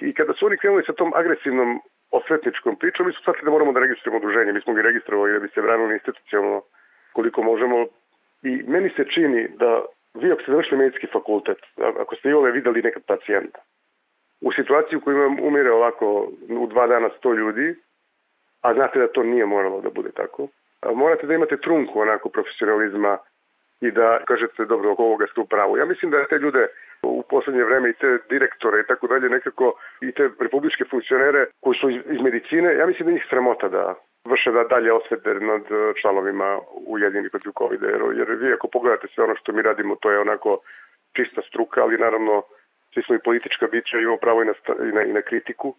I 0.00 0.14
kada 0.14 0.32
su 0.32 0.46
oni 0.46 0.56
krenuli 0.58 0.82
sa 0.86 0.92
tom 0.92 1.12
agresivnom 1.14 1.80
osvetničkom 2.10 2.76
pričom, 2.76 3.06
mi 3.06 3.12
smo 3.12 3.22
shvatili 3.22 3.44
da 3.44 3.50
moramo 3.50 3.72
da 3.72 3.80
registrujemo 3.80 4.18
udruženje, 4.18 4.52
mi 4.52 4.60
smo 4.60 4.74
ga 4.74 4.82
registrovali 4.82 5.32
da 5.32 5.38
bi 5.38 5.48
se 5.48 5.62
branili 5.62 5.94
institucionalno 5.94 6.62
koliko 7.12 7.42
možemo. 7.42 7.86
I 8.42 8.62
meni 8.66 8.90
se 8.96 9.04
čini 9.14 9.48
da 9.48 9.82
vi 10.14 10.32
ako 10.32 10.42
ste 10.42 10.52
završili 10.52 10.78
medicinski 10.78 11.06
fakultet, 11.12 11.58
ako 12.02 12.16
ste 12.16 12.28
i 12.28 12.32
ove 12.32 12.50
videli 12.50 12.82
nekad 12.82 13.02
pacijenta, 13.06 13.58
u 14.40 14.52
situaciji 14.52 14.96
u 14.96 15.00
kojoj 15.00 15.26
umire 15.26 15.72
ovako 15.72 16.28
u 16.48 16.66
dva 16.66 16.86
dana 16.86 17.08
100 17.22 17.36
ljudi, 17.36 17.74
a 18.62 18.74
znate 18.74 18.98
da 18.98 19.08
to 19.08 19.22
nije 19.22 19.46
moralo 19.46 19.80
da 19.80 19.90
bude 19.90 20.10
tako, 20.10 20.48
morate 20.94 21.26
da 21.26 21.34
imate 21.34 21.56
trunku 21.56 22.00
onako 22.00 22.28
profesionalizma 22.28 23.18
i 23.80 23.90
da 23.90 24.24
kažete 24.24 24.64
dobro 24.64 24.92
oko 24.92 25.04
ovoga 25.04 25.26
ste 25.26 25.40
u 25.40 25.46
pravu. 25.46 25.76
Ja 25.76 25.84
mislim 25.84 26.10
da 26.10 26.26
te 26.26 26.38
ljude 26.38 26.66
u 27.02 27.22
poslednje 27.30 27.64
vreme 27.64 27.90
i 27.90 27.92
te 27.92 28.18
direktore 28.30 28.80
i 28.80 28.86
tako 28.86 29.06
dalje 29.06 29.28
nekako 29.28 29.72
i 30.00 30.12
te 30.12 30.30
republičke 30.40 30.84
funkcionere 30.90 31.46
koji 31.60 31.78
su 31.80 31.90
iz 31.90 32.20
medicine, 32.20 32.74
ja 32.76 32.86
mislim 32.86 33.06
da 33.06 33.12
njih 33.12 33.26
sramota 33.30 33.68
da 33.68 33.94
vrše 34.24 34.50
da 34.52 34.64
dalje 34.64 34.92
osvete 34.92 35.34
nad 35.34 35.62
članovima 36.00 36.58
jedini 36.98 37.30
protiv 37.30 37.52
COVID-a, 37.58 37.86
jer, 37.86 38.02
jer 38.18 38.30
vi 38.30 38.52
ako 38.52 38.68
pogledate 38.68 39.06
sve 39.14 39.24
ono 39.24 39.36
što 39.36 39.52
mi 39.52 39.62
radimo, 39.62 39.96
to 39.96 40.10
je 40.10 40.18
onako 40.18 40.58
čista 41.16 41.42
struka, 41.48 41.82
ali 41.82 41.98
naravno 41.98 42.42
svi 42.94 43.02
smo 43.02 43.14
i 43.14 43.24
politička 43.28 43.66
bića, 43.66 43.98
imamo 43.98 44.16
pravo 44.16 44.42
i 44.42 44.44
na, 44.44 44.54
i 44.88 44.92
na, 44.92 45.02
i 45.02 45.12
na 45.12 45.22
kritiku, 45.22 45.74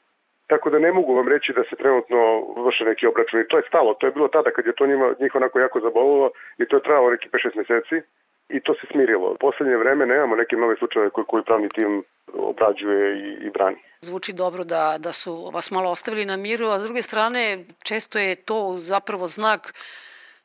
tako 0.48 0.70
da 0.70 0.80
ne 0.80 0.92
mogu 0.92 1.16
vam 1.16 1.28
reći 1.28 1.54
da 1.54 1.64
se 1.70 1.76
trenutno 1.76 2.20
vrše 2.66 2.84
neki 2.86 3.08
obračun. 3.08 3.42
I 3.42 3.48
to 3.48 3.58
je 3.58 3.64
stalo, 3.68 3.94
to 3.94 4.06
je 4.08 4.12
bilo 4.12 4.28
tada 4.28 4.52
kad 4.52 4.66
je 4.66 4.76
to 4.76 4.88
njima, 4.88 5.16
njih 5.20 5.36
onako 5.36 5.60
jako 5.60 5.80
zabolilo 5.80 6.32
i 6.58 6.66
to 6.66 6.76
je 6.76 6.84
trajalo 6.84 7.12
neki 7.12 7.30
5-6 7.30 7.58
meseci 7.62 7.98
i 8.50 8.60
to 8.60 8.74
se 8.74 8.88
smirilo. 8.92 9.32
U 9.32 9.38
poslednje 9.38 9.78
vreme 9.78 10.06
nemamo 10.06 10.36
neke 10.36 10.56
nove 10.56 10.76
slučajeve 10.76 11.10
koji, 11.10 11.26
koji 11.26 11.44
pravni 11.44 11.70
tim 11.70 12.04
obrađuje 12.34 13.18
i, 13.18 13.48
i 13.48 13.50
brani. 13.50 13.78
Zvuči 14.02 14.34
dobro 14.34 14.64
da, 14.64 14.96
da 15.00 15.12
su 15.12 15.52
vas 15.54 15.72
malo 15.72 15.92
ostavili 15.92 16.26
na 16.26 16.38
miru, 16.38 16.68
a 16.68 16.80
s 16.80 16.84
druge 16.84 17.02
strane 17.02 17.66
često 17.84 18.20
je 18.20 18.36
to 18.36 18.78
zapravo 18.80 19.28
znak 19.28 19.74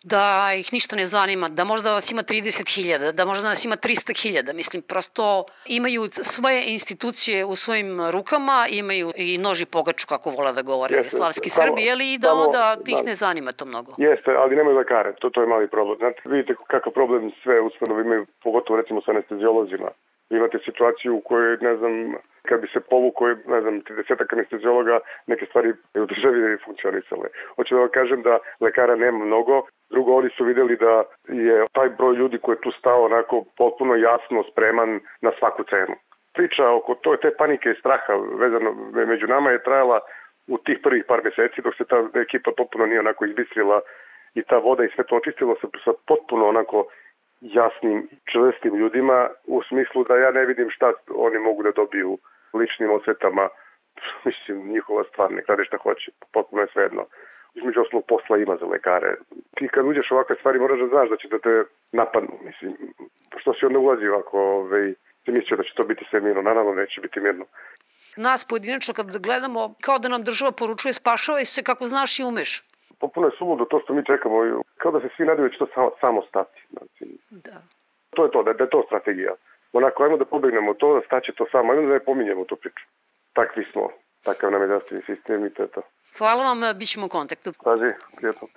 da 0.07 0.53
ih 0.55 0.73
ništa 0.73 0.97
ne 0.97 1.07
zanima, 1.07 1.49
da 1.49 1.65
možda 1.65 1.93
vas 1.93 2.11
ima 2.11 2.23
30.000, 2.23 3.13
da 3.13 3.25
možda 3.25 3.49
nas 3.49 3.65
ima 3.65 3.77
300.000. 3.77 4.53
Mislim, 4.53 4.83
prosto 4.83 5.45
imaju 5.67 6.09
svoje 6.23 6.65
institucije 6.67 7.45
u 7.45 7.57
svojim 7.57 8.11
rukama, 8.11 8.67
imaju 8.71 9.13
i 9.17 9.39
noži 9.39 9.65
pogaču, 9.65 10.07
kako 10.07 10.31
vola 10.31 10.53
da 10.53 10.63
govore 10.63 10.97
Jeste, 10.97 11.17
slavski 11.17 11.51
samo, 11.51 11.67
Srbi, 11.67 11.83
jeli, 11.83 12.13
i 12.13 12.19
da 12.19 12.29
samo, 12.29 12.43
onda 12.43 12.77
ih 12.87 12.97
da. 12.97 13.03
ne 13.03 13.17
zanima 13.17 13.53
to 13.53 13.65
mnogo. 13.65 13.95
Jeste, 13.99 14.31
ali 14.39 14.57
nemaju 14.57 14.77
lekare, 14.77 15.13
to, 15.21 15.31
to 15.31 15.41
je 15.41 15.47
mali 15.47 15.69
problem. 15.69 15.99
Znate, 15.99 16.21
vidite 16.25 16.55
kakav 16.67 16.93
problem 16.93 17.31
sve 17.43 17.61
ustanovi 17.61 18.03
imaju, 18.03 18.27
pogotovo 18.43 18.81
recimo 18.81 19.01
sa 19.01 19.11
anestezijolozima. 19.11 19.91
Imate 20.31 20.59
situaciju 20.65 21.17
u 21.17 21.21
kojoj, 21.21 21.59
ne 21.61 21.77
znam, 21.77 22.15
kad 22.49 22.61
bi 22.61 22.69
se 22.73 22.81
povukao, 22.81 23.29
ne 23.29 23.61
znam, 23.61 23.83
30 23.83 24.33
anestezijologa, 24.33 24.99
neke 25.27 25.47
stvari 25.47 25.73
u 25.95 26.07
državi 26.07 26.39
ne 26.41 26.59
funkcionisale. 26.65 27.29
Hoću 27.57 27.75
da 27.75 27.81
vam 27.81 27.91
kažem 27.93 28.23
da 28.23 28.39
lekara 28.61 28.97
nema 28.97 29.25
mnogo, 29.25 29.63
Drugo, 29.91 30.17
oni 30.17 30.31
su 30.31 30.45
videli 30.45 30.77
da 30.77 31.05
je 31.29 31.67
taj 31.73 31.89
broj 31.89 32.15
ljudi 32.15 32.39
koji 32.39 32.57
je 32.57 32.61
tu 32.61 32.71
stao 32.79 33.05
onako 33.05 33.45
potpuno 33.57 33.95
jasno 33.95 34.45
spreman 34.51 35.01
na 35.21 35.33
svaku 35.39 35.65
cenu. 35.65 35.97
Priča 36.35 36.71
oko 36.71 36.95
to, 36.95 37.17
te 37.17 37.31
panike 37.39 37.71
i 37.71 37.79
straha 37.81 38.13
vezano 38.39 38.75
među 38.93 39.27
nama 39.27 39.51
je 39.51 39.63
trajala 39.63 40.01
u 40.47 40.59
tih 40.59 40.79
prvih 40.83 41.05
par 41.09 41.21
meseci 41.25 41.63
dok 41.63 41.75
se 41.77 41.85
ta 41.85 42.09
ekipa 42.15 42.51
potpuno 42.57 42.87
nije 42.87 43.01
onako 43.01 43.25
izbistrila 43.25 43.81
i 44.35 44.43
ta 44.43 44.59
voda 44.59 44.85
i 44.85 44.91
sve 44.95 45.05
to 45.05 45.17
očistilo 45.17 45.57
se 45.61 45.67
sa 45.85 45.93
potpuno 46.07 46.49
onako 46.49 46.87
jasnim, 47.41 48.09
čvrstim 48.33 48.75
ljudima 48.77 49.29
u 49.47 49.63
smislu 49.63 50.05
da 50.05 50.17
ja 50.17 50.31
ne 50.31 50.47
vidim 50.47 50.71
šta 50.71 50.93
oni 51.15 51.39
mogu 51.39 51.63
da 51.63 51.71
dobiju 51.71 52.19
ličnim 52.57 52.91
osvetama. 52.91 53.49
Mislim, 54.27 54.69
njihova 54.73 55.05
stvar, 55.05 55.33
nek 55.33 55.49
rade 55.49 55.65
šta 55.65 55.77
hoće, 55.77 56.11
potpuno 56.33 56.63
je 56.63 56.69
svejedno 56.73 57.07
između 57.57 57.81
osnovnog 57.81 58.07
posla 58.09 58.37
ima 58.39 58.57
za 58.57 58.67
lekare. 58.67 59.15
Ti 59.57 59.69
kad 59.69 59.87
uđeš 59.87 60.11
ovakve 60.11 60.37
stvari 60.37 60.59
moraš 60.59 60.79
da 60.81 60.87
znaš 60.87 61.09
da 61.09 61.17
će 61.17 61.29
da 61.29 61.39
te 61.39 61.65
napadnu, 61.93 62.35
mislim, 62.45 62.73
što 63.37 63.55
si 63.55 63.67
onda 63.67 63.79
ulazi 63.79 64.07
ovako, 64.09 64.41
ovaj, 64.41 64.95
ti 65.25 65.33
mislio 65.33 65.57
da 65.57 65.63
će 65.63 65.75
to 65.75 65.85
biti 65.85 66.07
sve 66.11 66.21
mirno, 66.21 66.43
naravno 66.43 66.75
neće 66.75 67.01
biti 67.01 67.21
mirno. 67.21 67.45
Nas 68.17 68.45
pojedinačno 68.49 68.95
kad 68.95 69.19
gledamo, 69.19 69.75
kao 69.81 69.99
da 69.99 70.09
nam 70.09 70.25
država 70.25 70.53
poručuje 70.53 70.95
spašavaj 70.95 71.45
se 71.45 71.63
kako 71.63 71.89
znaš 71.89 72.19
i 72.19 72.25
umeš. 72.25 72.65
Popuno 73.01 73.27
je 73.27 73.37
suludo 73.39 73.65
to 73.65 73.81
što 73.81 73.95
mi 73.95 74.05
čekamo, 74.05 74.63
kao 74.79 74.93
da 74.93 75.01
se 75.01 75.09
svi 75.17 75.25
nadaju 75.25 75.49
da 75.49 75.53
će 75.53 75.59
to 75.59 75.67
samo, 75.75 75.91
samo 76.01 76.23
stati. 76.23 76.67
Znači, 76.71 77.19
da. 77.31 77.63
To 78.11 78.25
je 78.25 78.31
to, 78.31 78.43
da, 78.43 78.53
da 78.53 78.65
je 78.65 78.71
to 78.71 78.83
strategija. 78.87 79.33
Onako, 79.77 80.05
ajmo 80.05 80.17
da 80.17 80.25
pobegnemo 80.25 80.75
to, 80.75 80.95
da 80.95 81.01
staće 81.07 81.33
to 81.33 81.47
samo, 81.53 81.73
ajmo 81.73 81.87
da 81.89 81.95
ne 81.95 82.05
pominjemo 82.05 82.45
tu 82.45 82.57
priču. 82.57 82.85
Takvi 83.33 83.65
smo, 83.73 83.89
takav 84.23 84.51
nam 84.53 84.61
je 84.63 84.67
zdravstveni 84.67 85.03
sistem 85.07 85.47
i 85.47 85.51
to 85.55 85.63
je 85.63 85.69
to. 85.69 85.83
Hvala 86.19 86.45
vam, 86.45 86.79
bit 86.79 86.89
ćemo 86.93 87.07
u 87.07 87.09
kontaktu. 87.09 87.53
Pazi, 87.65 87.93
prijetno. 88.17 88.49